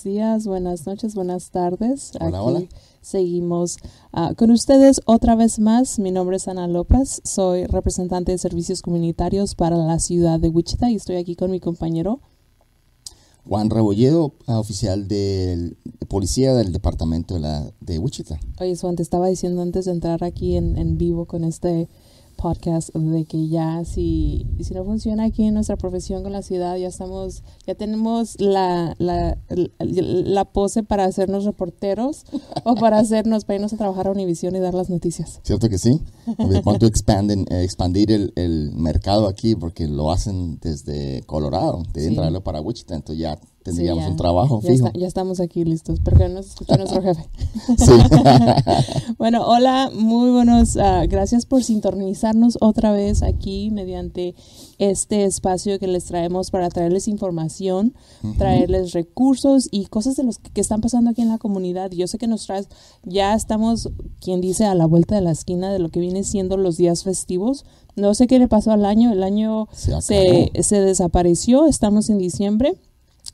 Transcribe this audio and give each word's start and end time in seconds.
buenos 0.00 0.04
días, 0.04 0.46
buenas 0.46 0.86
noches, 0.86 1.14
buenas 1.14 1.50
tardes. 1.50 2.12
Hola, 2.20 2.38
Aquí 2.38 2.46
hola. 2.46 2.62
seguimos 3.02 3.76
ah, 4.12 4.32
con 4.36 4.50
ustedes 4.50 5.00
otra 5.04 5.34
vez 5.34 5.58
más. 5.58 5.98
Mi 5.98 6.10
nombre 6.10 6.36
es 6.36 6.48
Ana 6.48 6.66
López, 6.68 7.20
soy 7.24 7.66
representante 7.66 8.32
de 8.32 8.38
servicios 8.38 8.80
comunitarios 8.82 9.54
para 9.54 9.76
la 9.76 9.98
ciudad 9.98 10.40
de 10.40 10.48
Wichita 10.48 10.90
y 10.90 10.96
estoy 10.96 11.16
aquí 11.16 11.36
con 11.36 11.50
mi 11.50 11.60
compañero. 11.60 12.20
Juan 13.46 13.68
Rebolledo, 13.68 14.32
oficial 14.46 15.06
de 15.06 15.76
policía 16.08 16.54
del 16.54 16.72
departamento 16.72 17.34
de, 17.34 17.40
la, 17.40 17.70
de 17.80 17.98
Wichita. 17.98 18.38
Oye, 18.60 18.76
Juan, 18.76 18.96
te 18.96 19.02
estaba 19.02 19.28
diciendo 19.28 19.60
antes 19.60 19.84
de 19.84 19.92
entrar 19.92 20.24
aquí 20.24 20.56
en, 20.56 20.78
en 20.78 20.96
vivo 20.96 21.26
con 21.26 21.44
este 21.44 21.88
podcast 22.40 22.94
de 22.94 23.24
que 23.26 23.48
ya 23.48 23.84
si, 23.84 24.46
si 24.60 24.72
no 24.74 24.84
funciona 24.84 25.24
aquí 25.24 25.44
en 25.44 25.54
nuestra 25.54 25.76
profesión 25.76 26.22
con 26.22 26.32
la 26.32 26.42
ciudad, 26.42 26.76
ya 26.76 26.88
estamos, 26.88 27.42
ya 27.66 27.74
tenemos 27.74 28.40
la, 28.40 28.94
la, 28.98 29.36
la, 29.48 29.66
la 29.78 30.44
pose 30.46 30.82
para 30.82 31.04
hacernos 31.04 31.44
reporteros 31.44 32.24
o 32.64 32.74
para 32.76 32.98
hacernos, 32.98 33.44
para 33.44 33.56
irnos 33.56 33.72
a 33.72 33.76
trabajar 33.76 34.06
a 34.06 34.10
Univision 34.12 34.56
y 34.56 34.60
dar 34.60 34.74
las 34.74 34.88
noticias. 34.90 35.40
¿Cierto 35.42 35.68
que 35.68 35.78
sí? 35.78 36.00
De 36.38 36.62
cuánto 36.62 36.86
expanden, 36.86 37.46
eh, 37.50 37.62
expandir 37.62 38.10
el, 38.12 38.32
el 38.36 38.72
mercado 38.72 39.26
aquí, 39.28 39.54
porque 39.54 39.86
lo 39.86 40.10
hacen 40.10 40.58
desde 40.60 41.22
Colorado, 41.26 41.82
deben 41.92 42.10
Sí. 42.10 42.16
traerlo 42.16 42.42
para 42.42 42.60
Wichita, 42.60 42.94
entonces 42.94 43.20
ya 43.22 43.38
tendríamos 43.62 44.02
Sí, 44.02 44.06
ya. 44.06 44.10
un 44.12 44.16
trabajo 44.16 44.60
Ya, 44.62 44.70
fijo. 44.72 44.86
está- 44.86 44.98
ya 44.98 45.06
estamos 45.06 45.40
aquí 45.40 45.64
listos, 45.64 46.00
porque 46.00 46.28
nos 46.28 46.46
escucha 46.48 46.76
nuestro 46.76 47.02
jefe. 47.02 47.28
Sí. 47.78 47.92
Bueno, 49.18 49.44
hola, 49.46 49.90
muy 49.94 50.30
buenos, 50.30 50.76
ah, 50.78 51.04
gracias 51.06 51.44
por 51.44 51.62
sintonizarnos 51.62 52.56
otra 52.62 52.90
vez 52.92 53.22
aquí 53.22 53.70
mediante 53.70 54.34
este 54.78 55.24
espacio 55.24 55.78
que 55.78 55.86
les 55.86 56.04
traemos 56.06 56.50
para 56.50 56.70
traerles 56.70 57.06
información, 57.06 57.94
traerles 58.38 58.92
recursos 58.92 59.68
y 59.70 59.86
cosas 59.86 60.16
de 60.16 60.22
los 60.22 60.38
que, 60.38 60.50
que 60.50 60.60
están 60.62 60.80
pasando 60.80 61.10
aquí 61.10 61.20
en 61.20 61.28
la 61.28 61.36
comunidad. 61.38 61.90
Yo 61.90 62.06
sé 62.06 62.16
que 62.16 62.26
nos 62.28 62.46
traes, 62.46 62.68
ya 63.04 63.34
estamos, 63.34 63.90
quien 64.20 64.40
dice, 64.40 64.64
a 64.64 64.74
la 64.74 64.86
vuelta 64.86 65.16
de 65.16 65.20
la 65.20 65.32
esquina 65.32 65.70
de 65.70 65.78
lo 65.80 65.90
que 65.90 66.00
viene 66.00 66.24
siendo 66.24 66.56
los 66.56 66.76
días 66.78 67.04
festivos. 67.04 67.64
No 67.96 68.14
sé 68.14 68.26
qué 68.26 68.38
le 68.38 68.48
pasó 68.48 68.70
al 68.72 68.86
año, 68.86 69.12
el 69.12 69.22
año 69.22 69.68
Se 69.72 70.00
se, 70.00 70.50
se 70.62 70.80
desapareció, 70.80 71.66
estamos 71.66 72.08
en 72.08 72.16
diciembre. 72.18 72.74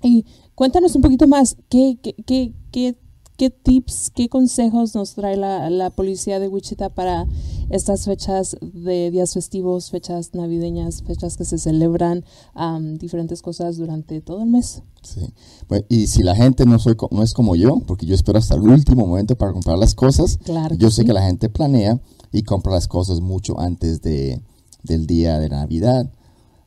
Y 0.06 0.24
cuéntanos 0.54 0.94
un 0.94 1.02
poquito 1.02 1.26
más, 1.26 1.56
¿qué, 1.68 1.98
qué, 2.02 2.14
qué, 2.24 2.54
qué, 2.70 2.96
qué 3.36 3.50
tips, 3.50 4.10
qué 4.14 4.28
consejos 4.28 4.94
nos 4.94 5.14
trae 5.14 5.36
la, 5.36 5.68
la 5.68 5.90
policía 5.90 6.38
de 6.38 6.48
Wichita 6.48 6.88
para 6.90 7.26
estas 7.68 8.04
fechas 8.04 8.56
de 8.62 9.10
días 9.10 9.34
festivos, 9.34 9.90
fechas 9.90 10.30
navideñas, 10.34 11.02
fechas 11.02 11.36
que 11.36 11.44
se 11.44 11.58
celebran, 11.58 12.24
am, 12.54 12.96
diferentes 12.98 13.42
cosas 13.42 13.76
durante 13.76 14.20
todo 14.20 14.42
el 14.42 14.48
mes? 14.48 14.82
Sí. 15.02 15.20
Bueno, 15.68 15.84
y 15.88 16.06
si 16.06 16.22
la 16.22 16.34
gente 16.36 16.64
no, 16.64 16.78
soy, 16.78 16.94
co- 16.96 17.08
no 17.12 17.22
es 17.22 17.34
como 17.34 17.56
yo, 17.56 17.80
porque 17.86 18.06
yo 18.06 18.14
espero 18.14 18.38
hasta 18.38 18.54
el 18.54 18.62
último 18.62 19.06
momento 19.06 19.36
para 19.36 19.52
comprar 19.52 19.76
las 19.78 19.94
cosas, 19.94 20.38
Claro 20.44 20.74
yo 20.76 20.90
sé 20.90 21.02
sí. 21.02 21.06
que 21.06 21.12
la 21.12 21.22
gente 21.26 21.48
planea 21.48 22.00
y 22.32 22.42
compra 22.42 22.72
las 22.72 22.88
cosas 22.88 23.20
mucho 23.20 23.58
antes 23.60 24.00
de, 24.02 24.40
del 24.82 25.06
día 25.06 25.38
de 25.40 25.48
Navidad, 25.48 26.10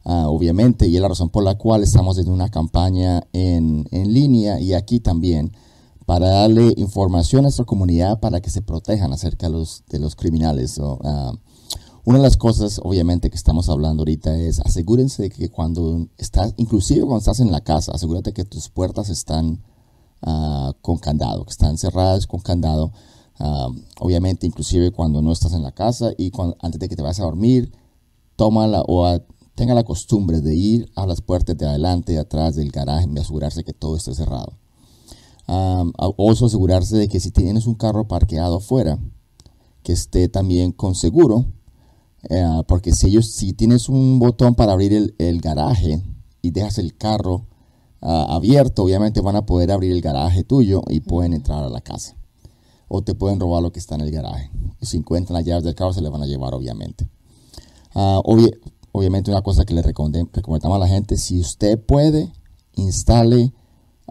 ah, 0.06 0.28
obviamente, 0.30 0.88
y 0.88 0.96
es 0.96 1.02
la 1.02 1.08
razón 1.08 1.30
por 1.30 1.44
la 1.44 1.58
cual 1.58 1.84
estamos 1.84 2.18
en 2.18 2.30
una 2.30 2.50
campaña 2.50 3.24
en, 3.34 3.88
en 3.92 4.14
línea 4.14 4.60
y 4.60 4.74
aquí 4.74 5.00
también 5.00 5.52
para 6.06 6.30
darle 6.30 6.74
información 6.78 7.40
a 7.40 7.44
nuestra 7.44 7.66
comunidad 7.66 8.20
para 8.20 8.42
que 8.42 8.50
se 8.50 8.62
protejan 8.62 9.14
acerca 9.14 9.48
de 9.48 9.54
los, 9.54 9.84
de 9.90 10.00
los 10.00 10.16
criminales. 10.16 10.80
Ah, 11.04 11.34
una 12.06 12.18
de 12.18 12.24
las 12.24 12.38
cosas, 12.38 12.80
obviamente, 12.84 13.30
que 13.30 13.36
estamos 13.36 13.70
hablando 13.70 14.02
ahorita 14.02 14.36
es 14.40 14.60
asegúrense 14.62 15.24
de 15.24 15.30
que 15.30 15.50
cuando 15.50 16.08
estás, 16.18 16.54
inclusive 16.58 17.02
cuando 17.02 17.20
estás 17.20 17.40
en 17.40 17.52
la 17.52 17.62
casa, 17.62 17.92
asegúrate 17.92 18.34
que 18.34 18.46
tus 18.46 18.70
puertas 18.70 19.10
están 19.10 19.62
ah, 20.24 20.74
con 20.82 20.98
candado, 20.98 21.46
que 21.46 21.52
están 21.52 21.78
cerradas 21.78 22.26
con 22.28 22.40
candado. 22.40 22.92
Obviamente, 24.02 24.46
inclusive 24.46 24.92
cuando 24.92 25.22
no 25.22 25.32
estás 25.32 25.54
en 25.54 25.64
la 25.64 25.72
casa 25.72 26.12
y 26.18 26.30
cuando, 26.30 26.58
antes 26.62 26.78
de 26.78 26.90
que 26.90 26.98
te 26.98 27.02
vayas 27.02 27.22
a 27.22 27.24
dormir, 27.24 27.72
tómala 28.36 28.82
o 28.82 29.06
a- 29.06 29.22
tenga 29.60 29.74
la 29.74 29.84
costumbre 29.84 30.40
de 30.40 30.56
ir 30.56 30.90
a 30.96 31.06
las 31.06 31.20
puertas 31.20 31.58
de 31.58 31.68
adelante 31.68 32.14
y 32.14 32.16
atrás 32.16 32.56
del 32.56 32.72
garaje 32.72 33.10
y 33.14 33.20
asegurarse 33.20 33.66
que 33.66 33.74
todo 33.74 33.98
esté 33.98 34.16
cerrado. 34.16 34.54
Um, 35.50 35.92
also 36.18 36.46
asegurarse 36.46 36.96
de 36.96 37.10
que 37.10 37.20
si 37.20 37.32
tienes 37.32 37.68
un 37.68 37.76
carro 37.76 38.08
parqueado 38.08 38.56
afuera, 38.58 38.98
que 39.84 39.92
esté 39.92 40.30
también 40.30 40.72
con 40.72 40.96
seguro, 40.96 41.46
eh, 42.30 42.62
porque 42.70 42.94
si 42.94 43.08
ellos, 43.08 43.32
si 43.32 43.52
tienes 43.52 43.90
un 43.90 44.18
botón 44.18 44.56
para 44.56 44.72
abrir 44.72 44.94
el, 44.94 45.14
el 45.18 45.42
garaje 45.42 46.02
y 46.42 46.52
dejas 46.52 46.78
el 46.78 46.96
carro 46.96 47.46
ah, 48.02 48.28
abierto, 48.30 48.84
obviamente 48.84 49.20
van 49.20 49.36
a 49.36 49.46
poder 49.46 49.74
abrir 49.74 49.92
el 49.92 50.00
garaje 50.02 50.46
tuyo 50.46 50.84
y 50.88 51.02
pueden 51.02 51.34
entrar 51.34 51.66
a 51.66 51.70
la 51.70 51.82
casa. 51.82 52.16
O 52.88 53.02
te 53.02 53.14
pueden 53.14 53.42
robar 53.42 53.62
lo 53.62 53.74
que 53.74 53.80
está 53.80 53.96
en 53.96 54.02
el 54.02 54.12
garaje. 54.12 54.50
Si 54.82 54.96
encuentran 54.96 55.36
las 55.36 55.46
llaves 55.46 55.66
del 55.66 55.76
carro, 55.76 55.92
se 55.92 56.02
le 56.02 56.08
van 56.08 56.24
a 56.24 56.28
llevar, 56.28 56.54
obviamente. 56.54 57.10
Ah, 57.94 58.22
obvi- 58.24 58.58
obviamente 59.00 59.32
una 59.32 59.42
cosa 59.42 59.66
que 59.66 59.74
le 59.74 59.82
recomendamos 59.82 60.76
a 60.76 60.80
la 60.80 60.88
gente, 60.88 61.18
si 61.18 61.40
usted 61.40 61.80
puede, 61.80 62.32
instale 62.76 63.54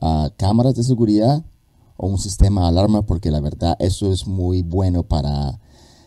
ah, 0.00 0.30
cámaras 0.36 0.74
de 0.74 0.82
seguridad 0.82 1.44
o 1.96 2.06
un 2.08 2.18
sistema 2.18 2.62
de 2.62 2.68
alarma, 2.68 3.02
porque 3.06 3.30
la 3.30 3.40
verdad 3.40 3.76
eso 3.78 4.10
es 4.12 4.26
muy 4.26 4.62
bueno 4.62 5.02
para 5.02 5.60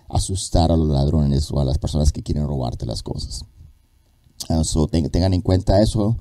asustar 0.09 0.71
a 0.71 0.77
los 0.77 0.89
ladrones 0.89 1.51
o 1.51 1.59
a 1.59 1.65
las 1.65 1.77
personas 1.77 2.11
que 2.11 2.23
quieren 2.23 2.47
robarte 2.47 2.85
las 2.85 3.03
cosas. 3.03 3.45
Ten- 4.91 5.09
tengan 5.09 5.33
en 5.33 5.41
cuenta 5.41 5.81
eso. 5.81 6.17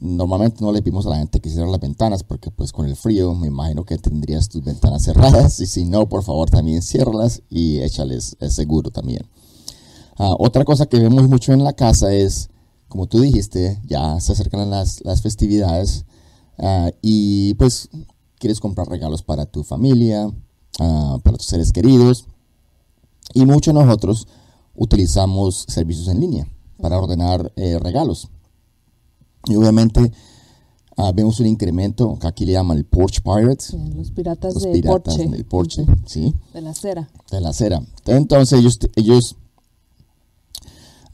Normalmente 0.00 0.62
no 0.64 0.72
le 0.72 0.80
pedimos 0.82 1.06
a 1.06 1.10
la 1.10 1.16
gente 1.18 1.40
que 1.40 1.50
cierre 1.50 1.70
las 1.70 1.80
ventanas 1.80 2.22
porque 2.22 2.50
pues 2.50 2.72
con 2.72 2.86
el 2.86 2.94
frío 2.96 3.34
me 3.34 3.46
imagino 3.48 3.84
que 3.84 3.98
tendrías 3.98 4.48
tus 4.48 4.62
ventanas 4.64 5.02
cerradas 5.02 5.60
y 5.64 5.66
si 5.66 5.84
no, 5.84 6.08
por 6.08 6.22
favor 6.22 6.50
también 6.50 6.82
ciérralas 6.82 7.42
y 7.50 7.78
échales 7.80 8.36
el 8.40 8.50
seguro 8.50 8.90
también. 8.90 9.26
Ah, 10.18 10.34
otra 10.36 10.64
cosa 10.64 10.86
que 10.86 10.98
vemos 10.98 11.28
mucho 11.28 11.52
en 11.52 11.62
la 11.62 11.74
casa 11.74 12.12
es, 12.12 12.50
como 12.88 13.06
tú 13.06 13.20
dijiste, 13.20 13.80
ya 13.86 14.18
se 14.18 14.32
acercan 14.32 14.68
las, 14.68 15.04
las 15.04 15.22
festividades 15.22 16.06
ah, 16.58 16.90
y 17.00 17.54
pues 17.54 17.88
quieres 18.38 18.58
comprar 18.58 18.88
regalos 18.88 19.22
para 19.22 19.46
tu 19.46 19.62
familia, 19.62 20.28
ah, 20.80 21.18
para 21.22 21.36
tus 21.36 21.46
seres 21.46 21.72
queridos 21.72 22.26
y 23.32 23.46
muchos 23.46 23.72
de 23.72 23.80
nosotros 23.80 24.26
utilizamos 24.74 25.64
servicios 25.68 26.08
en 26.08 26.20
línea 26.20 26.48
para 26.80 26.98
ordenar 26.98 27.52
eh, 27.54 27.78
regalos. 27.78 28.28
Y 29.46 29.54
obviamente 29.54 30.12
vemos 31.14 31.38
un 31.38 31.46
incremento 31.46 32.18
que 32.20 32.26
aquí 32.26 32.44
le 32.44 32.52
llaman 32.52 32.76
el 32.76 32.84
Porch 32.84 33.22
Pirates, 33.22 33.72
Los 33.94 34.10
piratas 34.10 34.54
los 34.54 34.64
de 34.64 34.72
piratas 34.72 35.14
Porche, 35.14 35.30
del 35.30 35.44
porche, 35.44 35.86
¿sí? 36.06 36.34
de 36.52 36.60
la 36.60 36.70
acera. 36.70 37.08
de 37.30 37.40
la 37.40 37.50
acera. 37.50 37.80
Entonces 38.06 38.58
ellos, 38.58 38.78
ellos 38.96 39.36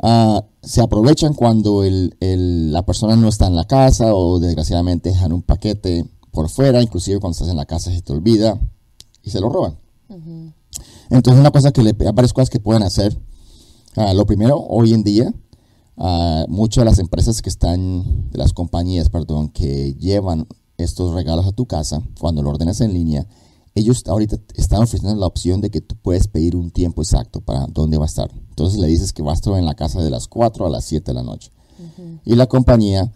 ah, 0.02 0.44
se 0.62 0.80
aprovechan 0.80 1.34
cuando 1.34 1.84
el- 1.84 2.16
el- 2.20 2.72
la 2.72 2.84
persona 2.84 3.16
no 3.16 3.28
está 3.28 3.46
en 3.46 3.56
la 3.56 3.64
casa 3.66 4.14
o 4.14 4.38
desgraciadamente 4.38 5.10
dejan 5.10 5.32
un 5.32 5.42
paquete 5.42 6.06
por 6.30 6.48
fuera, 6.48 6.82
inclusive 6.82 7.20
cuando 7.20 7.32
estás 7.32 7.48
en 7.48 7.56
la 7.56 7.66
casa 7.66 7.90
se 7.92 8.02
te 8.02 8.12
olvida 8.12 8.58
y 9.22 9.30
se 9.30 9.40
lo 9.40 9.48
roban. 9.48 9.78
Entonces 11.10 11.38
una 11.40 11.50
cosa 11.50 11.70
que 11.72 11.82
le, 11.82 11.90
hay 11.90 12.12
varias 12.12 12.32
cosas 12.32 12.50
que 12.50 12.60
pueden 12.60 12.82
hacer. 12.82 13.16
Ah, 13.96 14.12
lo 14.14 14.26
primero, 14.26 14.58
hoy 14.58 14.92
en 14.92 15.04
día, 15.04 15.32
ah, 15.96 16.44
muchas 16.48 16.82
de 16.82 16.90
las 16.90 16.98
empresas 16.98 17.40
que 17.42 17.48
están, 17.50 18.30
de 18.30 18.38
las 18.38 18.52
compañías, 18.52 19.08
perdón, 19.10 19.48
que 19.50 19.94
llevan 19.94 20.46
estos 20.76 21.14
regalos 21.14 21.46
a 21.46 21.52
tu 21.52 21.66
casa, 21.66 22.02
cuando 22.18 22.42
lo 22.42 22.50
ordenas 22.50 22.80
en 22.80 22.92
línea, 22.92 23.26
ellos 23.74 24.02
ahorita 24.06 24.38
están 24.54 24.82
ofreciendo 24.82 25.18
la 25.18 25.26
opción 25.26 25.60
de 25.60 25.70
que 25.70 25.80
tú 25.80 25.96
puedes 26.00 26.28
pedir 26.28 26.54
un 26.56 26.70
tiempo 26.70 27.02
exacto 27.02 27.40
para 27.40 27.66
dónde 27.66 27.98
va 27.98 28.04
a 28.04 28.06
estar. 28.06 28.30
Entonces 28.50 28.78
le 28.78 28.86
dices 28.86 29.12
que 29.12 29.22
va 29.22 29.32
a 29.32 29.34
estar 29.34 29.54
en 29.58 29.64
la 29.64 29.74
casa 29.74 30.00
de 30.02 30.10
las 30.10 30.28
4 30.28 30.66
a 30.66 30.70
las 30.70 30.84
7 30.84 31.10
de 31.10 31.14
la 31.14 31.22
noche. 31.22 31.50
Y 32.24 32.34
la 32.36 32.46
compañía 32.46 33.12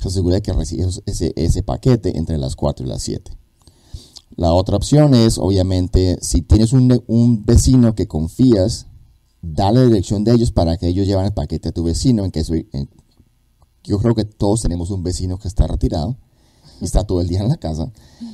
se 0.00 0.08
asegura 0.08 0.36
de 0.36 0.42
que 0.42 0.52
recibes 0.52 1.02
ese, 1.06 1.32
ese 1.36 1.62
paquete 1.62 2.16
entre 2.16 2.38
las 2.38 2.54
4 2.54 2.86
y 2.86 2.88
las 2.88 3.02
7. 3.02 3.32
La 4.36 4.52
otra 4.52 4.76
opción 4.76 5.14
es, 5.14 5.38
obviamente, 5.38 6.18
si 6.20 6.42
tienes 6.42 6.72
un, 6.72 7.02
un 7.06 7.44
vecino 7.44 7.94
que 7.94 8.06
confías, 8.06 8.86
dale 9.42 9.80
la 9.80 9.86
dirección 9.86 10.22
de 10.24 10.32
ellos 10.34 10.52
para 10.52 10.76
que 10.76 10.88
ellos 10.88 11.06
lleven 11.06 11.24
el 11.24 11.32
paquete 11.32 11.70
a 11.70 11.72
tu 11.72 11.82
vecino. 11.84 12.24
En 12.24 12.30
que 12.30 12.44
en- 12.72 12.90
yo 13.82 13.98
creo 13.98 14.14
que 14.14 14.24
todos 14.24 14.62
tenemos 14.62 14.90
un 14.90 15.02
vecino 15.02 15.38
que 15.38 15.48
está 15.48 15.66
retirado 15.66 16.16
está 16.80 17.04
todo 17.04 17.20
el 17.20 17.28
día 17.28 17.40
en 17.40 17.48
la 17.48 17.56
casa. 17.56 17.90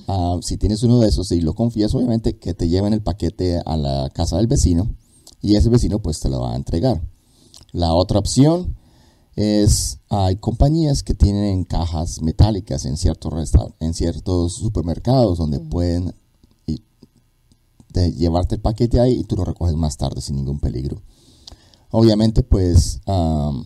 Ah, 0.09 0.39
si 0.43 0.57
tienes 0.57 0.83
uno 0.83 0.99
de 1.01 1.09
esos 1.09 1.31
y 1.33 1.41
lo 1.41 1.55
confías, 1.55 1.95
obviamente 1.95 2.37
que 2.39 2.55
te 2.55 2.69
lleven 2.69 2.93
el 2.93 3.03
paquete 3.03 3.61
a 3.65 3.77
la 3.77 4.11
casa 4.15 4.37
del 4.37 4.47
vecino 4.47 4.89
y 5.41 5.57
ese 5.57 5.69
vecino 5.69 6.01
pues 6.01 6.21
te 6.21 6.29
lo 6.29 6.41
va 6.41 6.53
a 6.53 6.57
entregar. 6.57 7.03
La 7.73 7.95
otra 7.95 8.19
opción 8.19 8.77
es, 9.37 9.99
hay 10.11 10.37
compañías 10.37 11.03
que 11.03 11.15
tienen 11.15 11.65
cajas 11.65 12.21
metálicas 12.21 12.85
en 12.85 12.97
ciertos, 12.97 13.33
en 13.81 13.95
ciertos 13.95 14.55
supermercados 14.55 15.39
donde 15.39 15.59
pueden 15.59 16.15
y- 16.67 16.83
de 17.93 18.13
llevarte 18.13 18.57
el 18.57 18.61
paquete 18.61 19.01
ahí 19.01 19.21
y 19.21 19.25
tú 19.25 19.37
lo 19.37 19.45
recoges 19.45 19.75
más 19.75 19.97
tarde 19.97 20.21
sin 20.21 20.37
ningún 20.37 20.59
peligro. 20.59 21.01
Obviamente, 21.91 22.43
pues 22.43 23.01
am, 23.07 23.65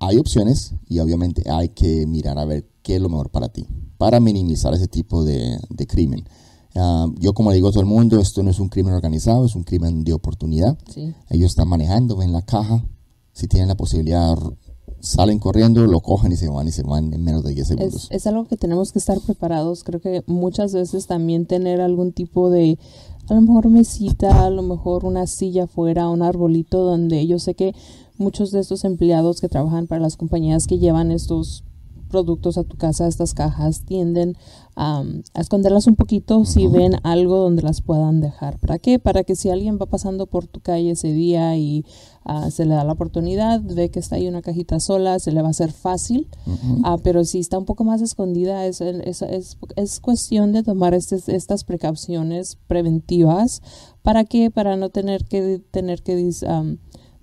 hay 0.00 0.16
opciones 0.16 0.74
y 0.88 0.98
obviamente 0.98 1.48
hay 1.48 1.68
que 1.68 2.06
mirar 2.06 2.38
a 2.38 2.44
ver 2.46 2.66
qué 2.82 2.96
es 2.96 3.02
lo 3.02 3.08
mejor 3.08 3.30
para 3.30 3.50
ti, 3.50 3.66
para 3.98 4.18
minimizar 4.18 4.74
ese 4.74 4.88
tipo 4.88 5.24
de, 5.24 5.58
crimen. 5.86 6.24
Ah, 6.74 7.06
yo 7.18 7.34
como 7.34 7.50
le 7.50 7.56
digo 7.56 7.68
a 7.68 7.70
todo 7.70 7.82
el 7.82 7.86
mundo, 7.86 8.18
esto 8.18 8.42
no 8.42 8.50
es 8.50 8.58
un 8.58 8.68
crimen 8.68 8.94
organizado, 8.94 9.44
es 9.44 9.54
un 9.54 9.62
crimen 9.62 10.02
de 10.02 10.14
oportunidad. 10.14 10.78
Ellos 11.28 11.50
están 11.50 11.68
manejando, 11.68 12.16
ven 12.16 12.32
la 12.32 12.42
caja, 12.42 12.84
si 13.32 13.46
tienen 13.46 13.68
la 13.68 13.76
posibilidad, 13.76 14.36
salen 15.00 15.38
corriendo, 15.38 15.86
lo 15.86 16.00
cogen 16.00 16.32
y 16.32 16.36
se 16.36 16.48
van 16.48 16.68
y 16.68 16.72
se 16.72 16.82
van 16.82 17.12
en 17.12 17.24
menos 17.24 17.42
de 17.42 17.54
10 17.54 17.68
segundos. 17.68 18.04
Es, 18.04 18.10
es 18.10 18.26
algo 18.26 18.46
que 18.46 18.56
tenemos 18.56 18.92
que 18.92 18.98
estar 18.98 19.18
preparados. 19.20 19.84
Creo 19.84 20.00
que 20.00 20.22
muchas 20.26 20.72
veces 20.72 21.06
también 21.06 21.46
tener 21.46 21.80
algún 21.80 22.12
tipo 22.12 22.50
de, 22.50 22.78
a 23.28 23.34
lo 23.34 23.40
mejor 23.40 23.68
mesita, 23.68 24.44
a 24.44 24.50
lo 24.50 24.62
mejor 24.62 25.04
una 25.04 25.26
silla 25.26 25.64
afuera, 25.64 26.08
un 26.08 26.22
arbolito 26.22 26.84
donde 26.84 27.26
yo 27.26 27.38
sé 27.38 27.54
que 27.54 27.74
muchos 28.18 28.50
de 28.50 28.60
estos 28.60 28.84
empleados 28.84 29.40
que 29.40 29.48
trabajan 29.48 29.86
para 29.86 30.02
las 30.02 30.16
compañías 30.16 30.66
que 30.66 30.78
llevan 30.78 31.10
estos 31.10 31.64
productos 32.10 32.58
a 32.58 32.64
tu 32.64 32.76
casa, 32.76 33.06
estas 33.06 33.32
cajas, 33.32 33.84
tienden 33.86 34.36
a 34.76 35.04
esconderlas 35.34 35.86
un 35.86 35.96
poquito 35.96 36.44
si 36.44 36.66
ven 36.66 36.94
algo 37.02 37.36
donde 37.36 37.62
las 37.62 37.82
puedan 37.82 38.20
dejar. 38.20 38.58
¿Para 38.58 38.78
qué? 38.78 38.98
Para 38.98 39.24
que 39.24 39.36
si 39.36 39.50
alguien 39.50 39.78
va 39.80 39.86
pasando 39.86 40.26
por 40.26 40.46
tu 40.46 40.60
calle 40.60 40.92
ese 40.92 41.12
día 41.12 41.56
y 41.56 41.84
ah, 42.24 42.50
se 42.50 42.64
le 42.64 42.74
da 42.74 42.84
la 42.84 42.92
oportunidad, 42.92 43.60
ve 43.62 43.90
que 43.90 43.98
está 43.98 44.16
ahí 44.16 44.26
una 44.26 44.42
cajita 44.42 44.80
sola, 44.80 45.18
se 45.18 45.32
le 45.32 45.42
va 45.42 45.48
a 45.48 45.50
hacer 45.50 45.72
fácil. 45.72 46.28
Ah, 46.82 46.96
pero 47.02 47.24
si 47.24 47.40
está 47.40 47.58
un 47.58 47.66
poco 47.66 47.84
más 47.84 48.00
escondida, 48.00 48.64
es, 48.66 48.80
es, 48.80 49.22
es, 49.76 50.00
cuestión 50.00 50.52
de 50.52 50.62
tomar 50.62 50.94
estas 50.94 51.64
precauciones 51.64 52.56
preventivas. 52.66 53.62
¿Para 54.02 54.24
qué? 54.24 54.50
Para 54.50 54.76
no 54.76 54.88
tener 54.88 55.24
que, 55.24 55.60
tener 55.70 56.02
que 56.02 56.16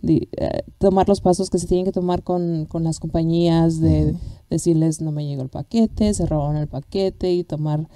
eh, 0.09 0.63
tomar 0.77 1.07
los 1.07 1.21
pasos 1.21 1.49
que 1.49 1.59
se 1.59 1.67
tienen 1.67 1.85
que 1.85 1.91
tomar 1.91 2.23
con, 2.23 2.65
con 2.65 2.83
las 2.83 2.99
compañías, 2.99 3.79
de 3.79 4.15
decirles 4.49 5.01
no 5.01 5.11
me 5.11 5.25
llegó 5.25 5.41
el 5.43 5.49
paquete, 5.49 6.13
se 6.13 6.25
robaron 6.25 6.57
el 6.57 6.67
paquete 6.67 7.33
y 7.33 7.43
tomar... 7.43 7.87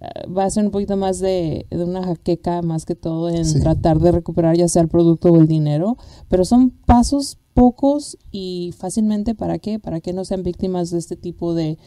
Eh, 0.00 0.28
va 0.30 0.44
a 0.44 0.50
ser 0.50 0.64
un 0.64 0.70
poquito 0.70 0.96
más 0.96 1.18
de, 1.18 1.66
de, 1.70 1.84
una 1.84 2.02
jaqueca 2.02 2.62
más 2.62 2.86
que 2.86 2.94
todo 2.94 3.28
en 3.28 3.60
tratar 3.60 4.00
de 4.00 4.12
recuperar 4.12 4.56
ya 4.56 4.66
sea 4.66 4.80
el 4.82 4.88
producto 4.88 5.30
o 5.30 5.36
el 5.36 5.46
dinero, 5.46 5.98
pero 6.28 6.44
son 6.44 6.70
pasos 6.70 7.36
pocos 7.52 8.16
y 8.30 8.72
fácilmente 8.78 9.34
para 9.34 9.58
qué, 9.58 9.78
para 9.78 10.00
que 10.00 10.14
no 10.14 10.24
sean 10.24 10.42
víctimas 10.42 10.90
de 10.90 10.98
este 10.98 11.16
tipo 11.16 11.54
de... 11.54 11.78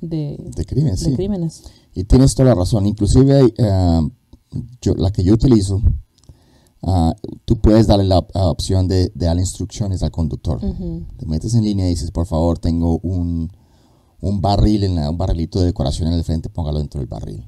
de, 0.00 0.38
de, 0.38 0.64
crímenes, 0.64 1.04
de 1.04 1.14
crímenes. 1.14 1.64
Y 1.94 2.04
tienes 2.04 2.34
toda 2.34 2.50
la 2.50 2.54
razón. 2.54 2.86
Inclusive 2.86 3.52
yo, 4.80 4.94
la 4.94 5.10
que 5.10 5.24
yo 5.24 5.34
utilizo 5.34 5.82
Ah, 6.82 7.14
tú 7.44 7.56
puedes 7.56 7.86
darle 7.86 8.04
la, 8.04 8.18
opción 8.18 8.88
de, 8.88 9.12
de, 9.14 9.26
darle 9.26 9.42
instrucciones 9.42 10.02
al 10.02 10.10
conductor. 10.10 10.60
Te 11.16 11.26
metes 11.26 11.54
en 11.54 11.64
línea 11.64 11.86
y 11.86 11.90
dices, 11.90 12.10
por 12.10 12.26
favor, 12.26 12.58
tengo 12.58 12.98
un, 13.02 13.50
un 14.20 14.40
barril, 14.40 14.84
en 14.84 14.98
un 14.98 15.18
barrilito 15.18 15.60
de 15.60 15.66
decoración 15.66 16.08
en 16.08 16.14
el 16.14 16.24
frente, 16.24 16.48
póngalo 16.48 16.78
dentro 16.78 17.00
del 17.00 17.08
barril. 17.08 17.46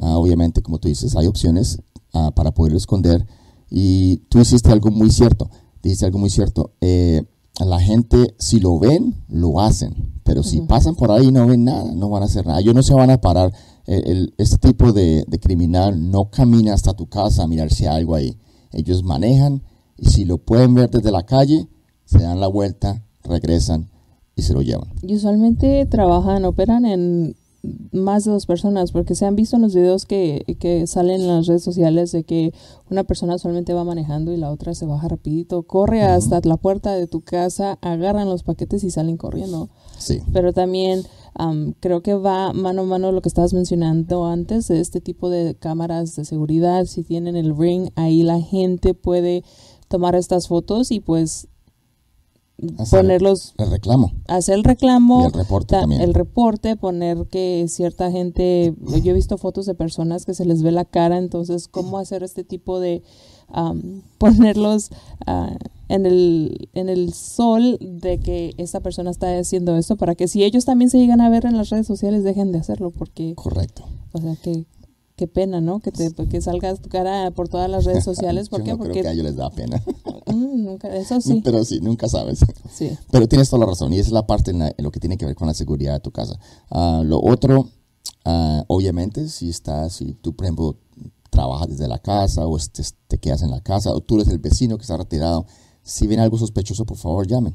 Ah, 0.00 0.18
obviamente, 0.18 0.62
como 0.62 0.78
tú 0.78 0.88
dices, 0.88 1.16
hay 1.16 1.26
opciones 1.26 1.80
uh, 2.12 2.30
para 2.32 2.52
poder 2.52 2.74
esconder. 2.74 3.26
Y 3.70 4.18
tú 4.28 4.38
hiciste 4.40 4.70
algo 4.70 4.90
muy 4.90 5.10
cierto. 5.10 5.50
Dijiste 5.82 6.06
algo 6.06 6.18
muy 6.18 6.30
cierto. 6.30 6.72
Eh, 6.80 7.22
la 7.22 7.37
gente, 7.88 8.34
si 8.38 8.60
lo 8.60 8.78
ven, 8.78 9.14
lo 9.28 9.60
hacen. 9.60 10.20
Pero 10.24 10.42
si 10.42 10.60
pasan 10.60 10.94
por 10.94 11.10
ahí 11.10 11.28
y 11.28 11.32
no 11.32 11.46
ven 11.46 11.64
nada, 11.64 11.90
no 11.94 12.10
van 12.10 12.22
a 12.22 12.26
hacer 12.26 12.46
nada. 12.46 12.60
Ellos 12.60 12.74
no 12.74 12.82
se 12.82 12.94
van 12.94 13.10
a 13.10 13.20
parar 13.20 13.52
este 13.88 14.58
tipo 14.58 14.92
de, 14.92 15.24
criminal 15.40 16.10
no 16.10 16.30
camina 16.30 16.74
hasta 16.74 16.92
tu 16.92 17.06
casa 17.06 17.44
a 17.44 17.46
mirar 17.46 17.72
si 17.72 17.86
hay 17.86 17.96
algo 17.96 18.14
ahí. 18.14 18.36
Ellos 18.72 19.02
manejan 19.02 19.62
y 19.96 20.10
si 20.10 20.24
lo 20.26 20.38
pueden 20.38 20.74
ver 20.74 20.90
desde 20.90 21.10
la 21.10 21.24
calle, 21.24 21.66
se 22.04 22.18
dan 22.18 22.38
la 22.38 22.48
vuelta, 22.48 23.02
regresan 23.24 23.88
y 24.36 24.42
se 24.42 24.52
lo 24.52 24.60
llevan. 24.60 24.92
Y 25.02 25.14
usualmente 25.14 25.86
trabajan, 25.86 26.44
operan 26.44 26.84
en 26.84 27.34
más 27.92 28.24
de 28.24 28.30
dos 28.30 28.46
personas, 28.46 28.92
porque 28.92 29.14
se 29.14 29.26
han 29.26 29.34
visto 29.34 29.56
en 29.56 29.62
los 29.62 29.74
videos 29.74 30.06
que, 30.06 30.56
que, 30.60 30.86
salen 30.86 31.20
en 31.20 31.26
las 31.28 31.46
redes 31.46 31.62
sociales 31.62 32.12
de 32.12 32.24
que 32.24 32.54
una 32.88 33.04
persona 33.04 33.38
solamente 33.38 33.74
va 33.74 33.84
manejando 33.84 34.32
y 34.32 34.36
la 34.36 34.50
otra 34.50 34.74
se 34.74 34.86
baja 34.86 35.08
rapidito, 35.08 35.64
corre 35.64 36.02
hasta 36.02 36.40
la 36.44 36.56
puerta 36.56 36.94
de 36.94 37.06
tu 37.06 37.20
casa, 37.20 37.78
agarran 37.82 38.28
los 38.28 38.44
paquetes 38.44 38.84
y 38.84 38.90
salen 38.90 39.16
corriendo. 39.16 39.68
Sí. 39.98 40.20
Pero 40.32 40.52
también 40.52 41.02
creo 41.80 42.02
que 42.02 42.14
va 42.14 42.52
mano 42.52 42.82
a 42.82 42.84
mano 42.84 43.12
lo 43.12 43.22
que 43.22 43.28
estabas 43.28 43.52
mencionando 43.52 44.26
antes 44.26 44.68
de 44.68 44.80
este 44.80 45.00
tipo 45.00 45.30
de 45.30 45.56
cámaras 45.56 46.16
de 46.16 46.24
seguridad. 46.24 46.84
Si 46.86 47.02
tienen 47.02 47.36
el 47.36 47.56
ring, 47.56 47.90
ahí 47.96 48.22
la 48.22 48.40
gente 48.40 48.94
puede 48.94 49.44
tomar 49.88 50.14
estas 50.14 50.48
fotos 50.48 50.90
y 50.90 51.00
pues 51.00 51.48
ponerlos 52.90 53.54
el 53.58 53.70
reclamo. 53.70 54.12
hacer 54.26 54.56
el 54.56 54.64
reclamo 54.64 55.22
y 55.22 55.26
el 55.26 55.32
reporte 55.32 55.76
también. 55.76 56.00
el 56.00 56.14
reporte 56.14 56.76
poner 56.76 57.26
que 57.28 57.66
cierta 57.68 58.10
gente 58.10 58.74
yo 59.02 59.12
he 59.12 59.14
visto 59.14 59.38
fotos 59.38 59.66
de 59.66 59.74
personas 59.74 60.24
que 60.24 60.34
se 60.34 60.44
les 60.44 60.62
ve 60.62 60.72
la 60.72 60.84
cara 60.84 61.18
entonces 61.18 61.68
cómo 61.68 61.98
hacer 61.98 62.22
este 62.22 62.42
tipo 62.44 62.80
de 62.80 63.02
ponerlos 64.18 64.90
uh, 65.26 65.56
en 65.88 66.04
el, 66.04 66.68
en 66.74 66.88
el 66.88 67.14
sol 67.14 67.78
de 67.80 68.18
que 68.18 68.54
esta 68.58 68.80
persona 68.80 69.10
está 69.10 69.38
haciendo 69.38 69.76
esto 69.76 69.96
para 69.96 70.14
que 70.14 70.28
si 70.28 70.44
ellos 70.44 70.64
también 70.64 70.90
se 70.90 70.98
llegan 70.98 71.20
a 71.20 71.30
ver 71.30 71.46
en 71.46 71.56
las 71.56 71.70
redes 71.70 71.86
sociales 71.86 72.24
dejen 72.24 72.52
de 72.52 72.58
hacerlo 72.58 72.90
porque 72.90 73.34
correcto. 73.36 73.84
o 74.12 74.20
sea 74.20 74.36
que 74.36 74.66
qué 75.18 75.26
pena 75.26 75.60
no 75.60 75.80
que 75.80 75.92
te 75.92 76.10
que 76.28 76.40
salga 76.40 76.74
tu 76.76 76.88
cara 76.88 77.30
por 77.32 77.50
todas 77.50 77.68
las 77.68 77.84
redes 77.84 78.04
sociales 78.04 78.48
¿por 78.50 78.62
qué? 78.62 78.74
porque 78.74 78.92
creo 78.92 79.02
que 79.02 79.08
a 79.08 79.12
ellos 79.12 79.24
les 79.24 79.36
da 79.36 79.50
pena 79.50 79.82
mm, 80.26 80.64
nunca, 80.64 80.88
eso 80.96 81.20
sí 81.20 81.40
pero 81.44 81.62
sí 81.64 81.80
nunca 81.82 82.08
sabes 82.08 82.40
sí. 82.72 82.96
pero 83.10 83.28
tienes 83.28 83.50
toda 83.50 83.60
la 83.60 83.66
razón 83.66 83.92
y 83.92 83.98
esa 83.98 84.08
es 84.08 84.12
la 84.12 84.26
parte 84.26 84.52
en, 84.52 84.72
lo 84.78 84.90
que 84.90 85.00
tiene 85.00 85.18
que 85.18 85.26
ver 85.26 85.34
con 85.34 85.46
la 85.46 85.54
seguridad 85.54 85.92
de 85.92 86.00
tu 86.00 86.12
casa 86.12 86.38
uh, 86.70 87.02
lo 87.04 87.20
otro 87.20 87.68
uh, 88.24 88.62
obviamente 88.68 89.28
si 89.28 89.50
estás 89.50 89.92
si 89.92 90.14
tú 90.14 90.34
por 90.34 90.46
ejemplo 90.46 90.78
trabajas 91.28 91.68
desde 91.68 91.88
la 91.88 91.98
casa 91.98 92.46
o 92.46 92.56
te, 92.56 92.82
te 93.08 93.18
quedas 93.18 93.42
en 93.42 93.50
la 93.50 93.60
casa 93.60 93.90
o 93.92 94.00
tú 94.00 94.14
eres 94.14 94.28
el 94.28 94.38
vecino 94.38 94.78
que 94.78 94.82
está 94.82 94.96
retirado 94.96 95.44
si 95.88 96.06
ven 96.06 96.20
algo 96.20 96.36
sospechoso, 96.36 96.84
por 96.84 96.98
favor, 96.98 97.26
llamen. 97.26 97.54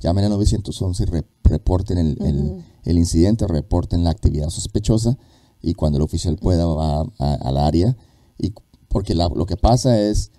Llamen 0.00 0.24
al 0.24 0.30
911 0.32 1.02
y 1.02 1.06
reporten 1.48 1.98
el, 1.98 2.62
el, 2.84 2.98
incidente, 2.98 3.46
reporten 3.46 4.04
la 4.04 4.10
actividad 4.10 4.50
sospechosa 4.50 5.18
y 5.62 5.74
cuando 5.74 5.98
el 5.98 6.02
oficial 6.02 6.36
pueda 6.36 6.66
va 6.66 7.06
al 7.18 7.56
área. 7.56 7.96
Y 8.38 8.52
porque 8.88 9.14
lo 9.14 9.46
que 9.46 9.56
pasa 9.56 10.00
es, 10.00 10.32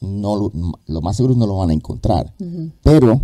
no 0.00 0.50
lo 0.86 1.00
más 1.00 1.16
seguro 1.16 1.34
no 1.34 1.46
lo 1.46 1.56
van 1.56 1.70
a 1.70 1.74
encontrar. 1.74 2.34
Pero 2.82 3.22